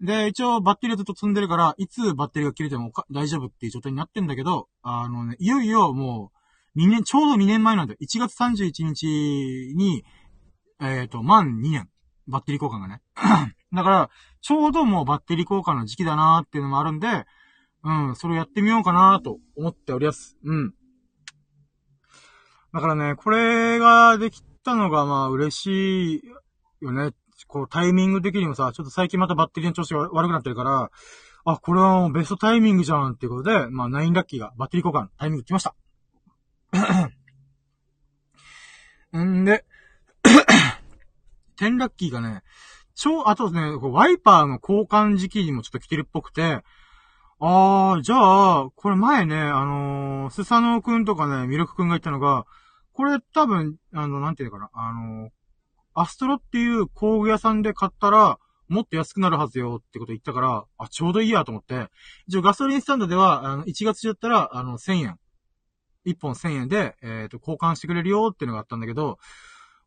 [0.00, 6.32] で、一応バッテリーをずっと積んでるから、いつバッテリーが切れても大丈夫っていう状態になってんだけど、あのね、いよいよも
[6.76, 7.98] う、2年、ちょうど2年前なんだよ。
[8.00, 10.04] 1月31日に、
[10.80, 11.88] えっ、ー、と、満2年。
[12.28, 13.00] バッテリー交換がね。
[13.72, 14.10] だから、
[14.42, 17.26] ちょうどもうバッテリー交換の時期だなーっていうのもあるんで、
[17.84, 20.36] うん、それをやってみようかなと思っております。
[20.44, 20.74] うん。
[22.72, 26.22] だからね、これができたのがまあ嬉しい
[26.80, 27.12] よね。
[27.46, 30.90] こうタイミング的にもさ、ちょっと最近またバッテリーの調子が悪くなってるから、
[31.44, 35.74] あ、これはもうベストタイミングじゃんっていうことで、まあ9ラッキーがバッテリー交換タイミング来ました。
[39.16, 39.64] んで、
[41.58, 42.42] 10ラッキーがね、
[42.94, 46.62] 超、あとね、ワイパーの交換時期にもちょっと来てるっぽくて、
[47.40, 52.46] あー、じゃあ、これ前ね、あのー、スサノオくんとかね、ミルクくんが言ったのが、
[52.92, 55.30] これ多分、あの、なんていうかな、あのー、
[55.94, 61.86] アストロっていう工具屋さんで買ったら、もっと安くなるはずよってこと言ったから、あ、ちょうどいいやと思って、
[62.26, 65.18] 一応ガソリンスタンドでは、あの、1月中だったら、あの、1000円。
[66.06, 69.18] 1本1000円で、えっ、ー、と、交換してくれるよっていうのがあったんだけど、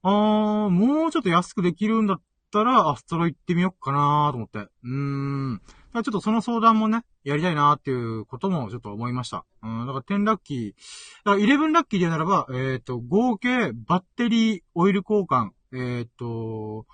[0.03, 2.21] あー、もうちょっと安くできるんだっ
[2.51, 4.59] たら、アストロ行ってみよっかなーと思って。
[4.59, 5.61] うーん。
[5.93, 9.45] ちょっとその相談もね、やりたいなっていうこともちょっと思いました。
[9.61, 16.85] うん、だから10ラッキー、だから11ラッキーでならば、えっ、ー、と、合計バッテリーオイル交換、えっ、ー、と、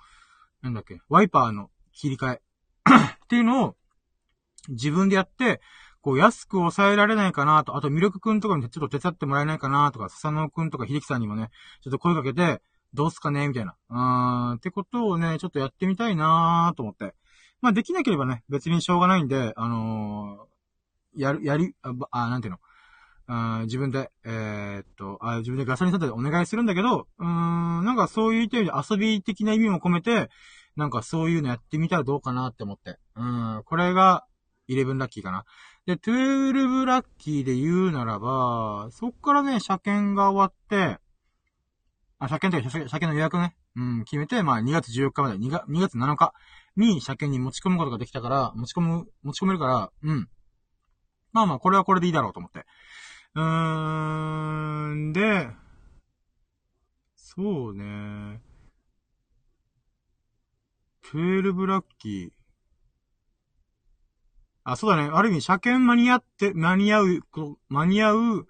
[0.62, 2.42] なんだっけ、ワイパーの切り替え
[3.24, 3.76] っていうのを
[4.68, 5.60] 自分でやって、
[6.00, 11.50] こう安く抑えられないかなと、あとミルクくんとかにちょっと手伝ってもらえないかなとか、笹野くんとか秀樹さんにもね、
[11.82, 12.62] ちょっと声かけて、
[12.94, 13.76] どうすかねみたいな。
[13.90, 17.14] うーん、ってことをね、ちょっとやってみたいなーと思って。
[17.60, 22.58] まあ、できなければね、別にしょうがないんで、あのー、やる、やり、あ、あなんていうの？
[23.30, 30.30] あ自分で、えー、っとあ、自分でガソリンスタンドでお願いするんだけど、うーん、なんかそういう意味で遊び的な意味も込めて、
[30.76, 32.98] なんかそういうのやってみたらどうかなって思って。
[33.16, 34.24] うん、これが、
[34.68, 35.44] 11ラッキーかな。
[35.86, 40.98] で、12ラッキーで言うならば、そっからね、車検が終わって、
[42.18, 46.32] あ、車検というか、車検の予約ね、うん、決めて、まあ2月14日まで、2 ,2 月7日
[46.78, 50.28] に車検に持ち込むことができたから、持ち込む、持ち込めるから、うん。
[51.32, 52.64] まあまあ、これはこれでいいだろうと思って。
[53.34, 55.50] うーん、で、
[57.16, 58.40] そうね。
[61.12, 62.30] 12ラッキー。
[64.64, 65.10] あ、そうだね。
[65.12, 67.20] ある意味、車検間に合って、間に合う、
[67.68, 68.46] 間に合う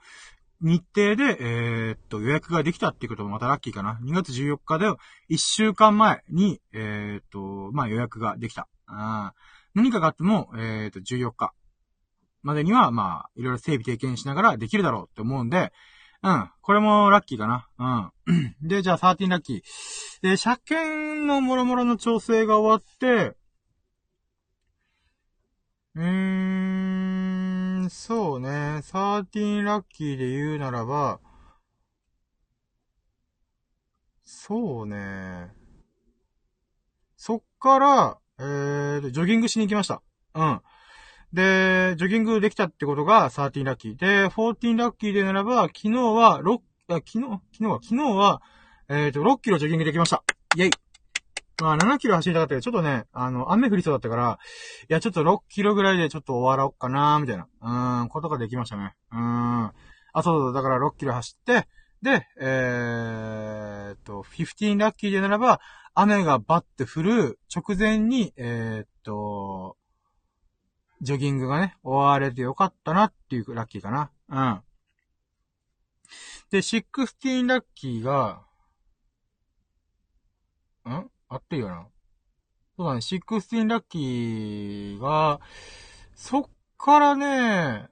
[0.61, 3.99] 日程で、えー、っと、予約ができたっていうこともまたラッキーかな。
[4.03, 4.87] 2月14日で、
[5.31, 8.69] 1週間前に、えー、っと、まあ、予約ができた。
[8.87, 9.35] あ
[9.75, 11.53] 何かがあっても、えー、っと、14日
[12.43, 15.73] までには、まあ、いろいろ整備経験しながらできるだろうって思うんで、
[16.23, 16.51] うん。
[16.63, 18.13] これもラッキーかな。
[18.27, 18.57] うん。
[18.67, 19.63] で、じゃあ13ラッキー。
[20.23, 23.37] で、車検の諸々の調整が終わって、
[25.95, 27.18] うーん、
[27.89, 28.49] そうね。
[28.49, 31.20] 13ラッキーで言うならば、
[34.24, 35.53] そうね。
[37.16, 40.03] そっから、えー、ジョギングしに行きました。
[40.34, 40.61] うん。
[41.32, 43.97] で、ジョギングできたってことが13ラッキー。
[43.97, 47.20] で、14ラッキーでならば、昨日は6、昨日、昨
[47.59, 48.43] 日は、昨日は、
[48.89, 50.22] えっ、ー、と、6キロジョギングできました。
[50.57, 50.70] イェイ
[51.61, 54.39] まあ、7キロ走りたかったけど、ちょっとね、あの、雨降りそうだったから、
[54.89, 57.49] いや、ちょっと6キロぐらいでちょっと終わろうかなみたいな、
[58.03, 58.95] うん、ことができましたね。
[59.11, 59.19] うん。
[59.21, 59.73] あ、
[60.15, 61.67] そうそう、だから6キロ走って、
[62.01, 65.61] で、えー、っと、15ラッキーでならば、
[65.95, 69.77] 雨がバッて降る直前に、えー、っと、
[71.01, 74.11] ジョギングがね、終われてよかったなっていうラッキーかな。
[74.29, 74.63] うん。
[76.51, 78.43] で、16ラッキーが、
[80.89, 81.11] ん？
[81.29, 81.87] あっていいよな。
[82.76, 85.41] そうだね、16ラッキーが、
[86.14, 86.45] そっ
[86.76, 87.89] からね、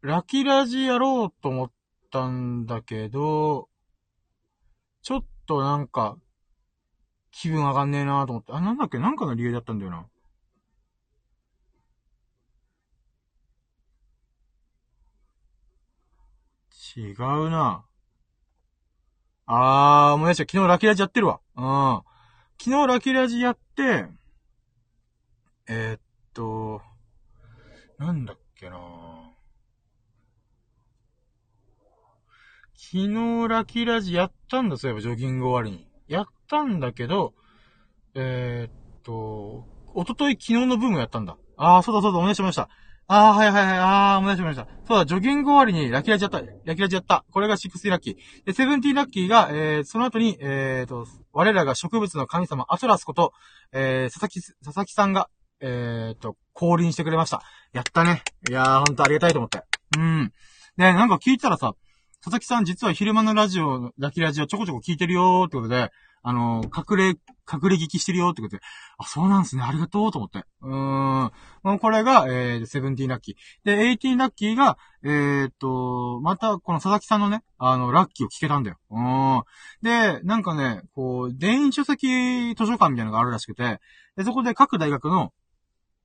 [0.00, 1.72] ラキラジやろうと思っ
[2.10, 3.68] たんだけど、
[5.02, 6.16] ちょっとなんか、
[7.30, 8.52] 気分上がんねえなと思って。
[8.52, 8.98] あ、なんだっけ？
[8.98, 10.06] なんかの理由だったんだよな。
[16.96, 17.84] 違うな。
[19.46, 20.42] あー、思い出した。
[20.44, 21.40] 昨日ラキラジやってるわ。
[21.56, 22.13] うん。
[22.58, 24.06] 昨日ラキラジやって、
[25.68, 26.00] えー、っ
[26.32, 26.80] と、
[27.98, 28.76] なんだっけな
[32.74, 35.86] 昨日ラキラジやったんだ、そういえばジョギング終わりに。
[36.06, 37.34] やったんだけど、
[38.14, 41.36] えー、っと、おととい昨日のブームやったんだ。
[41.56, 42.68] あー、そうだそうだ、お願いしました。
[43.06, 44.66] あー、はいはいはい、あー、思いしました。
[44.86, 46.40] そうだ、ジョギング終わりにラキラジやった。
[46.64, 47.24] ラキラジやった。
[47.30, 48.16] これが6ラッキー。
[48.44, 53.32] で、70ラッキーが、えー、その後に、えーと、我らが植物の神様、アトラスこと、
[53.72, 55.28] えー、佐々木、佐々木さんが、
[55.60, 57.42] えーと、降臨してくれました。
[57.72, 58.22] やったね。
[58.48, 59.62] いやー、ほんとありがたいと思って。
[59.98, 60.32] うん。
[60.76, 61.74] で、なんか聞いたらさ、
[62.22, 65.90] 佐々木さん実は昼間のラジオ、ラキラジオちょこちょこ聞いてるよーってことで、
[66.26, 68.62] あの、隠れ、隠れ聞きしてるよってことで、
[68.96, 69.62] あ、そうなんですね。
[69.62, 70.42] ありがとうと思って。
[70.62, 71.32] うーん。
[71.62, 73.34] もうこれが、えー、セブンティーンラッキー。
[73.62, 78.78] で、エイティーンラッキーが、えー、っと、また、この佐々木さんのね、あの、ラッキーを聞けたんだよ。
[78.90, 79.42] うん。
[79.82, 83.78] で、なんかね、こう、電子書籍図書館みたいなのがあるらしくて、
[84.16, 85.34] で、そこで各大学の、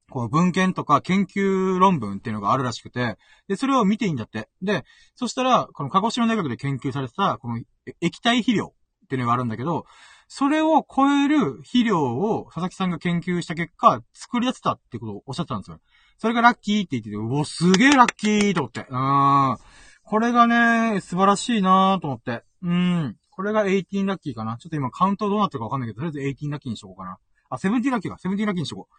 [0.10, 3.16] こう、文献とか研究論文っていうのがあるらしくて、
[3.48, 4.50] で、それを見ていいんだって。
[4.62, 4.84] で、
[5.16, 7.62] そしたら、この鹿児島大学で研究されてた、この
[8.02, 8.74] 液体肥料
[9.10, 9.86] っていうのがあるんだけど、
[10.28, 15.80] それを超える肥料を佐々木さんが研究した結果、作り出せたってことをおっしゃってたんですよ。
[16.20, 18.86] それがラッキーって言ってて、うお、すげえラッキーと思って。
[18.88, 19.58] うん。
[20.04, 22.44] これがね、素晴らしいなーと思って。
[22.62, 23.18] うん。
[23.32, 24.58] これが18ラッキーかな。
[24.58, 27.18] ちょっと今カウントどうなってるかわかんないけど、とりあえず18ラッキーにしとこうかな。
[27.50, 28.20] あ、17ラッキーか。
[28.24, 28.96] 17ラッキーにしとこう。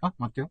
[0.00, 0.50] あ、待ってよ。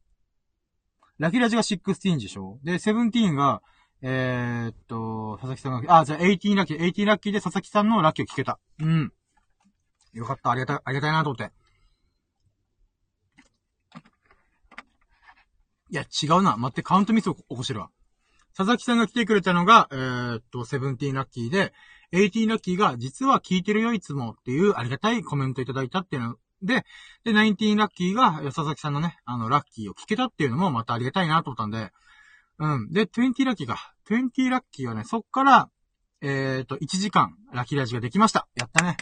[1.18, 3.62] ラキラジが16でしょで、17が、
[4.02, 8.60] えー、っと、佐々木さんが、あ、じゃあ18ラッキー、18ラッキーで佐々木さんのラッキーを聞けた。
[8.80, 9.12] うん。
[10.14, 11.52] よかった、ありがたい、ありがたいなと思って。
[15.91, 16.56] いや、違うな。
[16.56, 17.89] 待って、カウントミスを起こしてるわ。
[18.56, 21.74] 佐々木さんが来てくれたのが、えー、っと、セブンティーラッキーで、
[22.12, 26.86] エイティーラッキーが、実は聞いてるよ、いつもっていうありがたいコメントいただいたっていうので、
[27.24, 31.91] で、ナインティーラッキーが、佐々木さんのね、あの、ラッキーを聞けたっていうのもまたありがたいなと思ったんで、
[32.60, 32.91] うん。
[32.91, 35.70] で、トゥエンティーラッキーが、トゥエンティーラッキーはね、そっから、
[36.22, 38.47] えー、と、1時間、ラッキーラジができました。
[38.55, 38.97] やったね。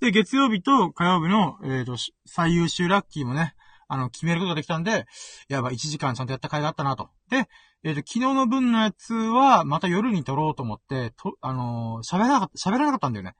[0.00, 3.54] で、月曜日と火曜日の、えっ、ー、と、最優秀ラッキーもね、
[3.88, 5.06] あの、決めることができたんで、
[5.48, 7.10] やば、1時間ちゃんとやった回があったなと。
[7.28, 7.48] で、
[7.82, 13.34] えっ、ー、と、昨日の分のやつは、また夜に撮ろうと思って、と、あの、喋らなかった、喋らなかったんだよね。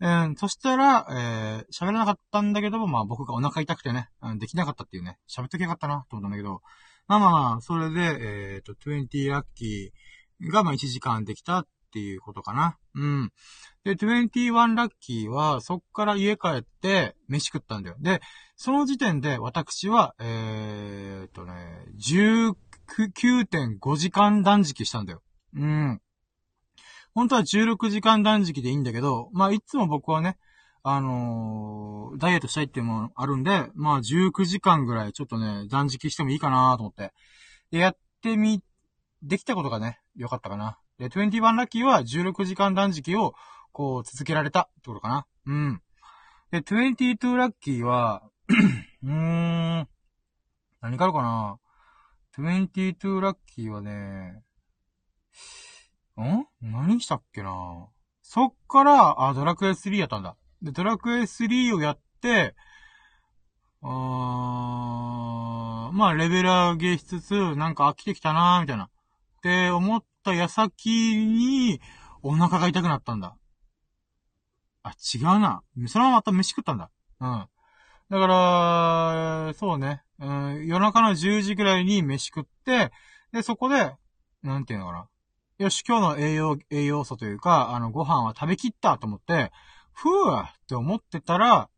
[0.00, 6.60] うん、そしたら、えー、喋らなかったんだけども、まあ僕がお腹痛くてね、うん、できなかったっていうね、喋っときゃよかったな、と思ったんだけど、
[7.06, 12.78] まあまあ、それで、えっ、ー、と、20ラッキーが、まあ1時間できたっていうことかな。
[12.94, 13.32] うん。
[13.84, 17.96] で、21ラッキーは、そっから家帰って、飯食ったんだよ。
[18.00, 18.20] で、
[18.56, 25.22] その時点で私は、えー、っとね、19.5時間断食したんだよ。
[25.54, 26.00] うん。
[27.14, 30.36] 本当は16時間断食でいいんだけど、まあ、いつも僕はね、
[30.86, 37.12] あのー、ダイエットしたいっていうのもあるんで、まあ、19時間ぐらいちょっとね、断食してもいいかなと思って。
[37.70, 38.62] で、やってみ、
[39.22, 40.78] できたことがね、良かったかな。
[40.98, 43.34] で、21ラッキーは16時間断食を
[43.72, 45.26] こう、続けられたってことかな。
[45.46, 45.82] うん。
[46.50, 48.22] で、22ラッキーは
[49.02, 49.88] うーん、
[50.80, 51.58] 何からかな。
[52.38, 54.42] 22ラッキーはね、
[56.16, 56.46] ん？
[56.60, 57.88] 何したっけな
[58.22, 60.36] そっから、あ、ドラクエ3やったんだ。
[60.64, 62.54] で、ドラクエ3をやって、
[63.82, 68.84] あー、まあ、レベル上げしつつ、なんか飽きてきたなーみたいな。
[68.84, 68.88] っ
[69.42, 70.88] て思った矢先
[71.26, 71.82] に、
[72.22, 73.36] お腹が痛くなったんだ。
[74.82, 75.62] あ、違うな。
[75.86, 76.90] そのまままた飯食ったんだ。
[77.20, 77.48] うん。
[78.10, 80.02] だから、そうね。
[80.18, 82.90] うん、夜中の10時くらいに飯食って、
[83.32, 83.94] で、そこで、
[84.42, 85.08] なんていうのかな。
[85.58, 89.52] よし、今日の栄養、栄養素というか、あの、ご飯は食べきったと思って、
[89.94, 91.68] ふぅって思ってたら、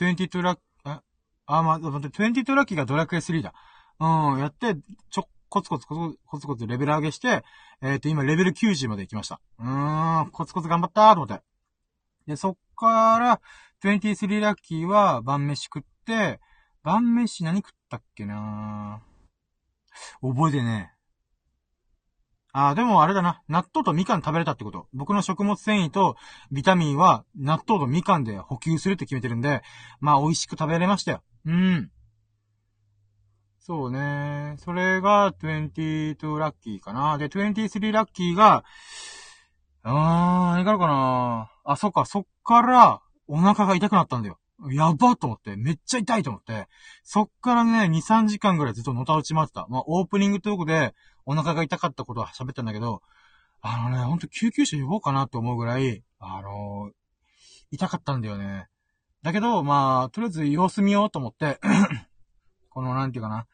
[0.00, 1.00] 22ラッキー、
[1.46, 3.54] あ、まあ、待って、22ラッキーがドラクエ3だ。
[4.00, 4.76] うん、やって、
[5.10, 7.44] ちょ、コツコツコツコツコツレベル上げして、
[7.82, 9.40] えっ、ー、と、今レベル90まで行きました。
[9.58, 11.42] うーん、コツコツ頑張ったーと思って。
[12.26, 13.40] で、そっから、
[13.82, 16.40] 23ラッキーは晩飯食って、
[16.82, 19.02] 晩飯何食ったっけな
[20.20, 20.91] 覚えてね。
[22.52, 23.42] ああ、でもあれだな。
[23.48, 24.86] 納豆とみかん食べれたってこと。
[24.92, 26.16] 僕の食物繊維と
[26.50, 29.62] ビタミンは納豆とみかんで補給するって決めてるんで、
[30.00, 31.22] まあ美味しく食べれましたよ。
[31.46, 31.90] うん。
[33.58, 34.56] そうね。
[34.58, 37.16] それが22ラッキーかな。
[37.16, 38.64] で、23ラッキーが、
[39.82, 41.50] あーん、何からかな。
[41.64, 44.38] あ、そっか、そっからお腹が痛くなったんだよ。
[44.70, 46.68] やばと思って、めっちゃ痛いと思って、
[47.02, 49.66] そっからね、2、3時間ぐらいずっとのたうち回ってた。
[49.68, 50.94] まあ、オープニングトークで
[51.26, 53.02] お腹が痛かったことは喋ったんだけど、
[53.60, 56.92] あのね、ほんと救急車呼ぼうかなって思うぐらい、あのー、
[57.70, 58.66] 痛かったんだよね。
[59.22, 61.60] だけど、まあ、とりあえず様子見ようと思って
[62.70, 63.46] この、なんていうかな、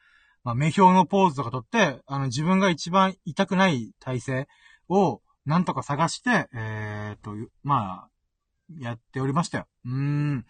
[0.45, 4.49] まあ、目標のポーズとかとって、あの、自分が一番痛くない体勢
[4.89, 8.09] を、なんとか探して、えー、っと、まあ、
[8.79, 9.67] やっておりましたよ。
[9.85, 10.47] うーん。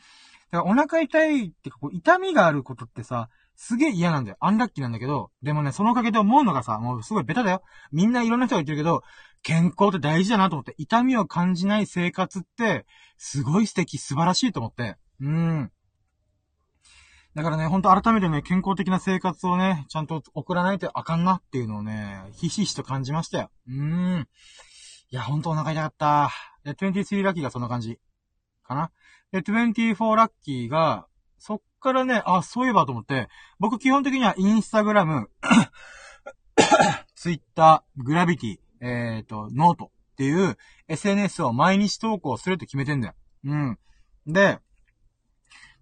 [0.51, 3.29] だからお腹痛いってか、こう、痛みがあることってさ、
[3.61, 4.37] すげえ嫌なんだよ。
[4.39, 7.63] アンラッキーなんだけど、でもね、そのおかげで思うのがさ、もうすごいベタだよ。
[7.91, 9.03] みんないろんな人が言ってるけど、
[9.43, 12.87] 健康って大事だなと思って、痛みを感じない生活って、
[13.17, 14.97] すごい素敵、素晴らしいと思って。
[15.21, 15.73] うーん。
[17.35, 23.51] だからね、ほんと改めてね、健康的な生活をね、ちゃんと送らないとあかんなっていうのをね、ひしひしと感じましたよ。
[23.67, 23.75] うー
[24.19, 24.29] ん。
[25.11, 26.31] いや、ほんとお腹痛かった。
[26.63, 27.99] で、23ラッキーがそんな感じ。
[28.63, 28.93] かな。
[29.33, 31.08] で、24ラッキーが、
[31.39, 33.29] そっからね、あ、そういえばと思って、
[33.59, 35.31] 僕基本的にはインスタグラム、
[37.15, 40.57] ツイッター、グラビティ、えっ、ー、と、ノートっていう
[40.89, 43.15] SNS を毎日投稿するって決めてんだよ。
[43.45, 43.79] うん。
[44.27, 44.59] で、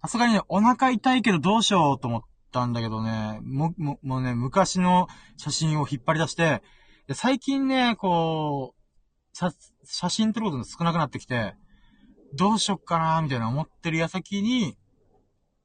[0.03, 2.21] さすがにね、お腹痛いけどどうしようと思っ
[2.53, 6.63] たんだけどね、も、も、もうね、昔の写真を引っ張り出して、
[7.09, 9.53] で最近ね、こう、写、
[9.85, 11.55] 写真撮ることが少なくなってきて、
[12.35, 14.77] どうしよっかなみたいな思ってる矢先に、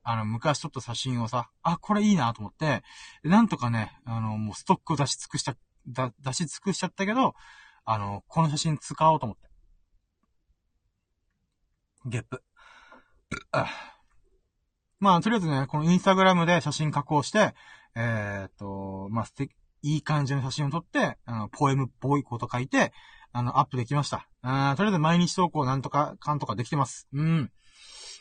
[0.04, 2.84] あの、昔撮った写真をさ、あ、これいいなと思って、
[3.24, 5.56] なんとかね、あの、もうストックを出し尽くした、
[5.88, 7.36] だ、出し尽くしちゃったけど、
[7.86, 9.50] あの、この写真使おうと思って。
[12.06, 12.44] ゲップ。
[15.00, 17.56] まあ、とりあえずね、このインスタグラムで写真加工して、
[17.96, 19.52] えー、っと、まあ、素敵、
[19.84, 22.94] いい感じの写真を撮って、あの、ポエムっぽいこと書いて、
[23.34, 24.28] あの、アップできました。
[24.42, 27.08] あとりあえず毎日投稿なんとか、かんとかできてます。
[27.14, 27.52] うん。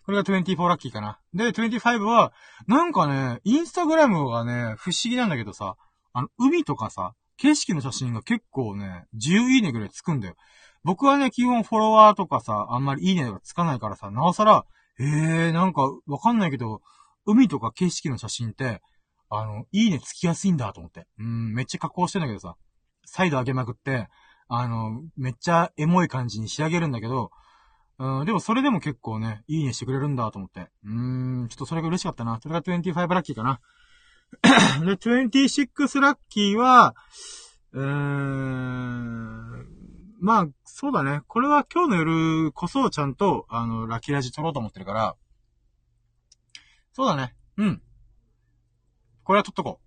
[0.05, 1.21] これが24ラッキーかな。
[1.35, 2.33] で、25は、
[2.67, 5.77] なんかね、インスタグラムがね、不思議なんだけどさ、
[6.13, 10.35] あの、海とかさ、景色の写真が結構ね、10いいねぐらいつくんだよ。
[10.83, 14.65] 僕はね、基本フォロワーとかさ、あんまりいいねがつかないからさ、なおさら、
[14.99, 16.81] えー、なんか、わかんないけど、
[17.25, 18.81] 海とか景色の写真って、
[19.31, 21.07] あの、いいねつきやすいんだと思って。
[21.19, 22.57] うん、めっちゃ加工してんだけどさ、
[23.05, 24.09] サイド上げまくって、
[24.49, 27.31] あの、めっちゃエモい感じに仕上げるんだけど、
[28.01, 30.71] うん、でもそれでも結構ね、いいねしてくれるんだと思って。
[30.85, 32.41] うーん、ちょっとそれが嬉しかったな。
[32.43, 33.61] それが25ラッキーかな。
[34.87, 36.95] で、26ラッキーは、
[37.73, 39.67] うーん、
[40.19, 41.21] まあ、そうだね。
[41.27, 45.15] これは今日の夜こそちゃんと、あの、ラッキーラジ撮ろうと思ってるから、
[46.95, 47.35] そうだね。
[47.59, 47.83] うん。
[49.25, 49.79] これは撮っとこ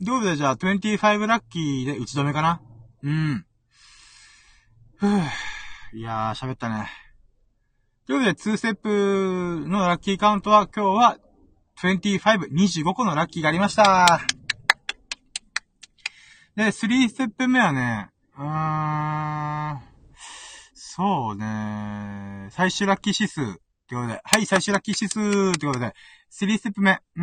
[0.00, 0.04] う。
[0.04, 2.60] ということで、じゃあ、25ラッキーで打ち止めかな。
[3.04, 3.46] うん。
[4.96, 5.22] ふぅ。
[5.92, 7.03] いやー、喋ったね。
[8.06, 11.18] ということで、2ステップのラッキーカウントは今日は
[11.82, 14.20] 25、25個のラッキーがありました。
[16.54, 19.80] で、3ステップ目はね、うーん、
[20.74, 23.44] そうね、最終ラッキー指数っ
[23.88, 25.94] てことで、はい、最終ラッキー指数ってことで、
[26.30, 27.00] 3ステップ目。
[27.16, 27.22] う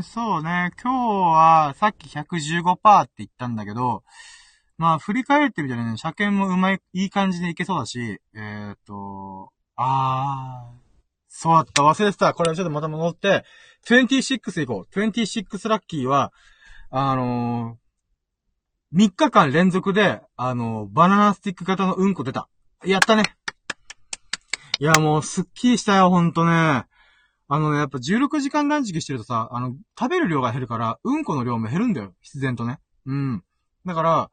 [0.00, 4.02] ん、そうね、今日はさっき115%って言ったんだけど、
[4.76, 10.82] まあ、振り返ってみたらね、車検もうまい、いい感じでいけそうだし、えー、っと、あー、
[11.28, 12.34] そうだった、忘れてた。
[12.34, 13.44] これちょっとまた戻って、
[13.86, 15.00] 26行こう。
[15.00, 16.32] 26ラッキーは、
[16.90, 22.48] あのー、3日間連続で、あのー、バナナスティック型のうんこ出た。
[22.84, 23.22] やったね。
[24.78, 26.84] いや、もう、すっきりしたよ、ほんとね。
[27.48, 32.14] あのね、やっぱ16時間断食してるとさ、あの、食べる量が減るから、うんこの量も減るんだよ。
[32.22, 32.78] 必然とね。
[33.06, 33.44] うん。
[33.84, 34.30] だから、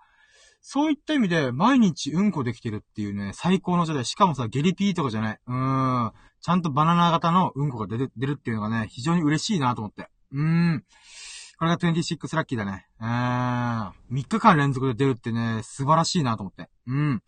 [0.61, 4.05] そういった意味で、毎日うんこできてるっていうね、最高の状態。
[4.05, 5.39] しかもさ、ゲリピーとかじゃない。
[5.47, 6.11] うーん。
[6.41, 10.09] ちゃんとバナナ型のうんこが出る、出るっていうのがね、非常に嬉しいなと思って。
[10.31, 10.45] うー
[10.75, 10.83] ん。
[11.57, 12.87] これが26ラッキーだね。
[12.99, 13.09] うーん。
[13.09, 16.69] 3日間連続で出るってね、素晴らしいなと思って。
[16.87, 17.23] うん。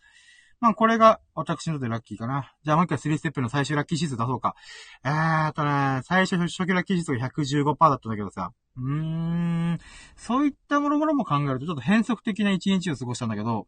[0.62, 2.54] まあ、これが私のでラッキーかな。
[2.64, 4.56] じゃあもう一回3ステップの最終ラッキー指数出そうか。
[5.04, 8.54] えーとね、最初初期ラッキー指数が115%だったんだけどさ。
[8.78, 9.80] うーん。
[10.16, 13.68] そういったもろもろも考えると、ちょっと変則的な一日を過ごしたんだけど、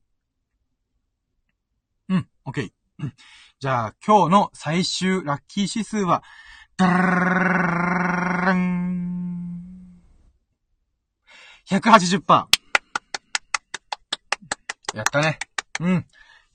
[2.09, 2.71] うん、オッケー。
[3.59, 6.21] じゃあ、今日の最終ラッキー指数は、
[6.77, 10.03] ダラン
[11.71, 12.47] !180%。
[14.93, 15.39] やったね。
[15.79, 16.05] うん。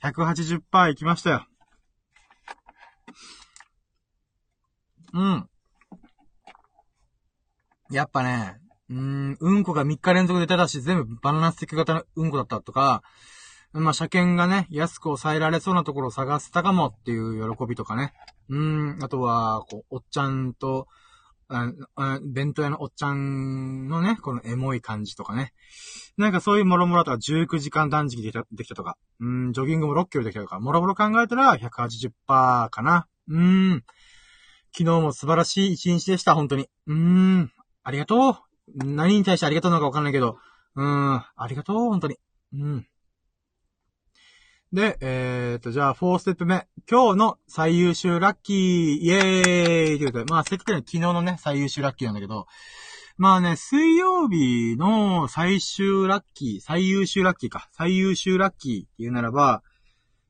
[0.02, 1.46] 180%いきましたよ。
[5.14, 5.48] うん。
[7.90, 8.58] やっぱね、
[8.90, 13.02] うん、うんこが3日連続で出たし、全部バナナスティック型のうんこだったとか、
[13.72, 18.14] まあ、車検がね、安く抑えられそうなところを探せたかもっていう喜びとかね。
[18.48, 20.88] うん、あとは、こう、おっちゃんと、
[21.48, 25.52] ああ弁当屋のおっちゃんのね、このエモい感じとかね。
[26.16, 33.06] なんかそういうもろもろとか19時間断食できたできたとか、うん、ジョギングも6キロできたとか、もろもろ考えたら180%かな。
[33.28, 33.84] うん。
[34.76, 36.68] 昨日も素晴らしい一日でした、本当に。
[36.86, 37.52] うーん。
[37.82, 38.34] ありがとう。
[38.84, 40.38] 何に対してありがとうなのかわかんないけど、
[40.74, 42.16] うん、ありがとう、本当に。
[42.52, 42.86] うん。
[44.70, 46.66] で、えーと、じゃあ、4ステップ目。
[46.90, 48.56] 今日の最優秀ラッキー、
[48.98, 52.46] イエーイということで、まあ、せっかく昨日のね、最優秀ラッキーなんだけど、
[53.16, 57.70] まあね、水曜日の最終ラッキー、最優秀ラッキーか。
[57.72, 59.62] 最優秀ラッキーって言うならば、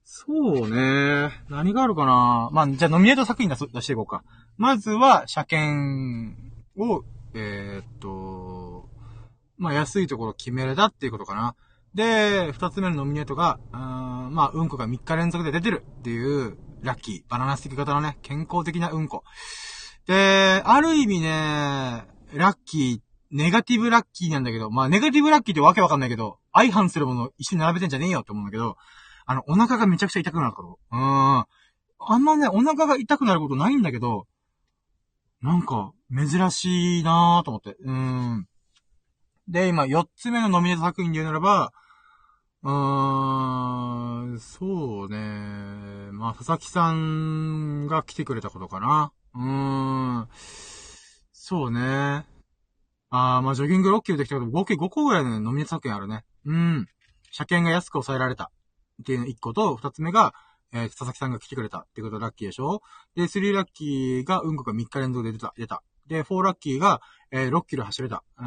[0.04, 0.32] そ
[0.66, 1.32] うね。
[1.48, 4.22] 何があるかなまあ、じゃあノミネート作品出していこうか。
[4.56, 6.36] まずは、車検
[6.78, 7.02] を、
[7.34, 8.88] えー、っと、
[9.56, 11.56] まあ、安いところ決めれたっていうことかな。
[11.94, 17.22] で、二つ目のノミネートが、あまあ、うんこが3日連続で出てるっていう、ラッキー。
[17.28, 19.24] バナナスティック型のね、健康的なうんこ。
[20.06, 28.76] で、ある意味ね、ラッキー、ネガティブラッキーなんだけど、まあ、ネガティブラッキーってわけわかんないけど、相反するものを一緒に並べてんじゃねえよって思うんだけど、
[29.26, 30.68] あの、お腹がめちゃくちゃ痛くなるから。
[30.68, 31.46] うん。
[32.00, 34.26] あんまね、お腹が痛くなることないんだけど、
[35.42, 37.76] なんか、珍しいなぁと思って。
[37.84, 38.46] うん。
[39.48, 41.72] で、今、四つ目のノミネート作品で言うならば、
[42.62, 45.16] うーん、そうね。
[46.12, 49.12] まあ、佐々木さんが来てくれたことかな。
[49.34, 50.28] うーん。
[51.32, 52.26] そうね。
[53.10, 56.24] あー、まあ、ジョギング6キロできたけど、合計5個ぐらいのノミネート作品あるね。
[56.44, 56.86] うん。
[57.30, 58.50] 車検が安く抑えられた。
[59.00, 60.34] っていうの1個と、2つ目が、
[60.72, 62.82] えー、佐々木さんが来てくれたっていうことラッキーでしょ？
[63.14, 65.82] で、3ラッキーがうんこが3日連続で出た、出た。
[66.08, 67.00] で、4ラッキーが、
[67.30, 68.24] えー、6キロ走れた。
[68.38, 68.42] う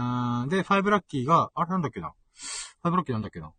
[0.45, 2.13] ん、で、5ラッキーが、あれなんだっけな
[2.83, 3.53] ?5 ラッキーなんだっけなん？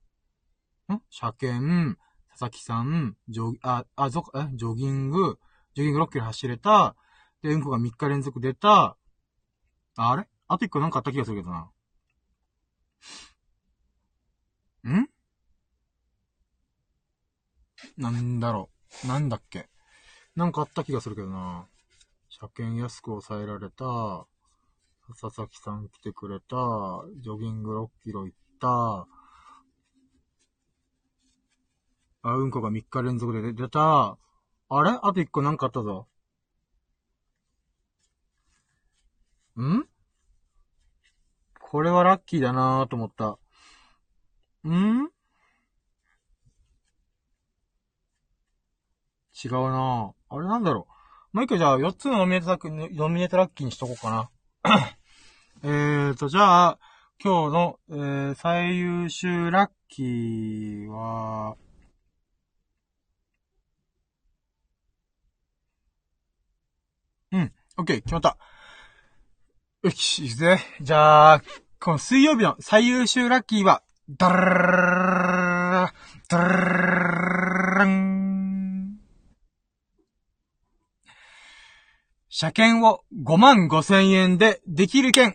[1.09, 1.97] 車検、
[2.31, 5.39] 佐々木さん、ジョギあ、あ、ぞ、え、ジョギング、
[5.75, 6.97] ジョギング6キロ走れた。
[7.43, 8.97] で、うんこが3日連続出た。
[9.97, 10.29] あれ？
[10.49, 11.71] あと1個なんかあった気がするけどな。
[14.91, 15.09] ん？
[17.97, 18.71] なんだろ
[19.05, 19.07] う。
[19.07, 19.69] なんだっけ？
[20.37, 21.67] なんかあった気がするけどな。
[22.43, 24.27] 車検安く抑えられた。
[25.21, 26.57] 佐々木さん来てくれた。
[27.21, 29.07] ジョギング6キロ行った。
[32.25, 34.19] あ、うんこが3日連続で出た。
[34.69, 34.91] あれ？
[34.91, 36.09] あと1個なんかあったぞ。
[39.61, 39.85] ん？
[41.61, 43.39] これはラッキーだなぁと思った。
[44.69, 45.09] ん？
[49.45, 50.92] 違うなぁあれなんだろう？
[51.33, 54.31] もう一回じゃあ、4つのノミネート作、ノミネートラッキーにしとこうかな。
[55.65, 56.79] えーと、じゃあ、
[57.25, 61.57] 今日の、えー、最優秀ラッキーは、
[67.31, 68.37] うん、オッケー、決まった。
[69.85, 70.61] よし、いくぜ。
[70.83, 71.43] じゃあ、
[71.81, 75.95] この水曜日の最優秀ラッキーは、ダラララララ
[76.29, 76.92] ダララ
[82.43, 85.33] 車検を5万5千円でできる券、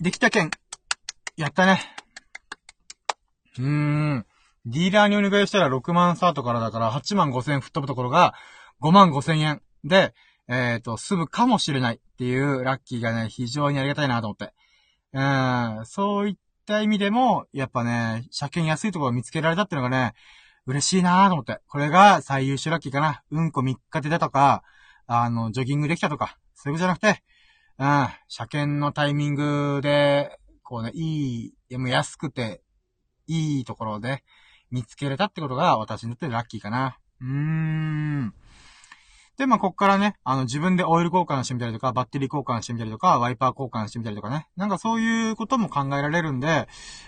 [0.00, 0.50] できた券、
[1.36, 1.80] やったね。
[3.58, 4.26] うーん。
[4.66, 8.34] ディーラーにお願いしたら6万スタートからだから8万5千円吹っ飛ぶところが
[8.82, 10.14] 5万5千円で、
[10.48, 14.52] えっ、ー、と、済むかもしれないっていうラッキーがね、非常にありがたいなと思って。
[15.12, 15.22] う
[15.82, 16.36] ん、そういっ
[16.66, 20.14] た意味でも、やっぱね、車検安いところを見つけられたっていうのがね、
[20.66, 21.60] 嬉しいなと思って。
[21.68, 23.22] これが最優秀ラッキーかな。
[23.30, 24.64] うんこ3日で出たとか、
[25.06, 27.22] あの、ジョギングできたとか、そういうことじゃなくて、
[27.78, 32.62] うん、車検のタイミングで、こうね、いい、も安くて、
[33.28, 34.24] いいところで
[34.72, 36.98] 見つけれたってことが私にとってラッキーかな。
[37.20, 38.34] うーん。
[39.36, 44.48] で、まあ、こっからね、あの、自分でオイル交換してみたりとか、バッテリー交換してみたりとか、ワイパー交換してみたりとかね。
[44.56, 46.66] なんかそういうことも考えられるんで、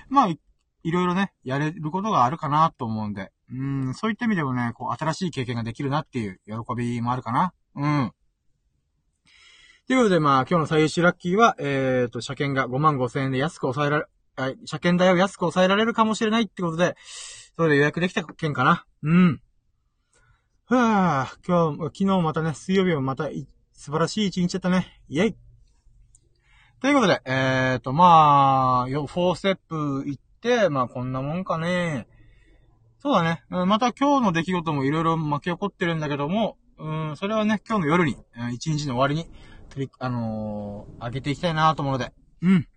[0.08, 0.38] まあ、い
[0.84, 7.52] ろいろね、やれることがあるかなと思うんで、うん、そういった意味でもね、こう、新しい経験ができるなっていう喜びもあるかな。
[7.74, 8.12] うん。
[9.90, 16.94] ということで、まあ、今日の最優秀ラッキーは、えっ、ー、と、車検が5万5千円で安く抑えられ、車検代を安く抑えられるかもしれないってことで、
[17.56, 18.86] それで予約できた件かな。
[19.02, 19.40] うん。
[20.66, 23.30] はぁ、今日、昨日またね、水曜日もまた
[23.72, 25.02] 素晴らしい一日だったね。
[25.08, 25.36] イェイ
[26.80, 32.06] ということで、えっ、ー、と、まあ、4ステップ行って、まあ、こんなもんかね。
[33.00, 33.42] そうだね。
[33.48, 38.16] また今日の出来事もいろいろ巻き起こってるんだけども、うん、それはね、今日の夜に、
[38.54, 39.28] 一日の終わりに、
[39.70, 42.12] 取り、あのー、上げていきたいなと思うので、
[42.42, 42.68] うん。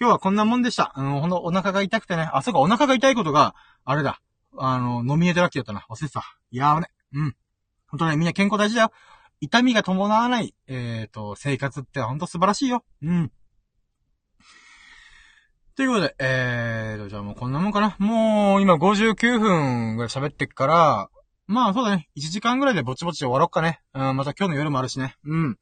[0.00, 0.94] 今日はこんなもんでした。
[0.96, 4.20] うん、ほんとお腹が痛くてね、あ、そうか、お腹が痛いことが、あれだ。
[4.56, 5.86] あの、ノミネートラッキーだったな。
[5.90, 6.22] 忘れてた。
[6.50, 6.86] いやーね。
[7.12, 7.36] うん。
[7.88, 8.92] ほんとね、みんな健康大事だよ。
[9.40, 12.84] 痛みが伴わない、えっ、と、生活ってほんと素晴らしいよ。
[13.02, 13.32] うん。
[15.76, 17.94] ということで、えーと、じゃあもうこんなもんかな。
[18.00, 21.08] もう今59分ぐらい喋ってっから、
[21.46, 22.08] まあそうだね。
[22.16, 23.80] 1時間ぐらいでぼちぼち終わろっかね。
[23.94, 25.14] うん、また今日の夜もあるしね。
[25.24, 25.58] うん。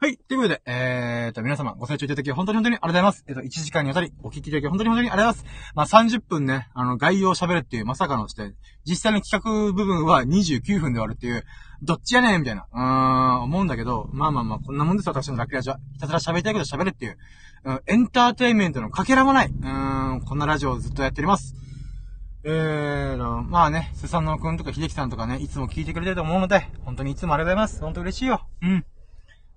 [0.00, 0.16] はい。
[0.16, 3.24] ということで、えーと、皆様ご清聴いただき本当に本当にありがとうございます。
[3.26, 5.92] えっ、と、1時間にわたりお聞きいただき本当に本当にありがとうございます。
[5.98, 8.52] まあ30分ね、あの、概要を喋るっていうまさかのして、
[8.84, 11.44] 実際の企画部分は29分で終わるっていう、
[11.82, 15.80] どっちやねんみたいな、うーん、思うんだけど、まあまあまあ、こんなもんです私のラッキーラジは。
[15.94, 17.18] ひたすら喋りたいけど喋るっていう、
[17.64, 21.56] うん、エンターテインメントのかけらもない、うーん、こんなラジオをずっとやっております。
[22.44, 27.80] えーと、まあね、スサノオくんとか秀樹さんとかね、いつも聞いてくれてると思うので、本当にいつもありがとうございます。
[27.80, 28.46] 本当嬉しいよ。
[28.62, 28.84] うん。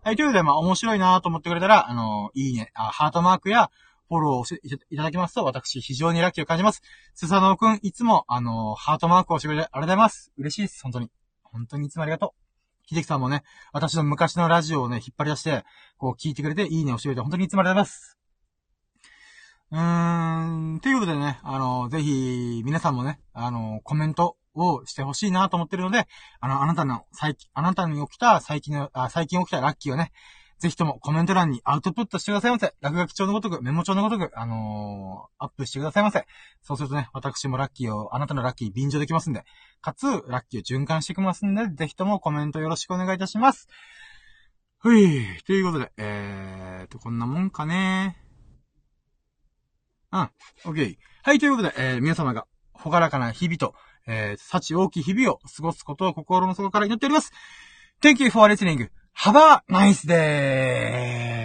[0.04, 3.70] はい、ということで、まあ面白いなと思ってくれたら、あのいいね、あ、ハートマークや、
[4.10, 6.82] フォローをしていただきますと、私、非常にラッキーを感じます。
[7.14, 10.32] スサノオくん、いつも、あのハートマークをしてくれてありがとうございます。
[10.38, 11.12] 嬉しいです、本当に。
[11.44, 12.90] 本当にいつもありがとう。
[12.90, 13.44] 秀樹さんもね、
[13.74, 15.64] 私の昔のラジオをね、引っ張り出して、
[15.98, 18.18] こう聞いてくれて、いいねをしてくれて、本当にいつもありがとうございます。
[19.72, 26.08] うーん、ということでね、あの、ぜひ、皆さんもね、あの、コメントをしてほしいなと思ってるので、
[26.40, 30.12] あの、あなたの最近、あなたに起きた最近の、あ最近起きたラッキーをね、
[30.62, 32.72] ぜひともコメント欄にアウトプットしてくださいませ。
[32.82, 36.28] 落書き帳のごとく、メモ帳のごとく、あのーアップしてくださいませ。
[36.62, 39.44] そうするとね、私もラッキーを、あなたのラッキー便乗できますんで、
[39.82, 43.70] かつ、ラッキーを循環してきますんで、ぜひともコメントよろしくお願いいたします。
[44.78, 48.18] ふい、ということで、えーと、こんなもんかね。
[50.12, 50.30] うん、
[50.66, 50.98] オッケー。
[51.24, 53.74] はい、ということで、えー皆様が、ほがらかな日々と、
[54.08, 57.32] えー、幸大き日々を過ごすことを心の底から祈っております。
[58.02, 58.90] Thank you for listening.
[59.18, 61.44] Have a nice day!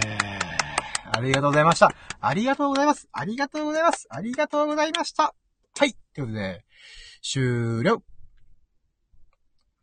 [1.11, 1.91] ありがとうございました。
[2.19, 3.07] ありがとうございます。
[3.11, 4.07] ありがとうございます。
[4.09, 5.35] ありがとうございました。
[5.77, 5.93] はい。
[6.13, 6.65] ということで、
[7.21, 8.01] 終了。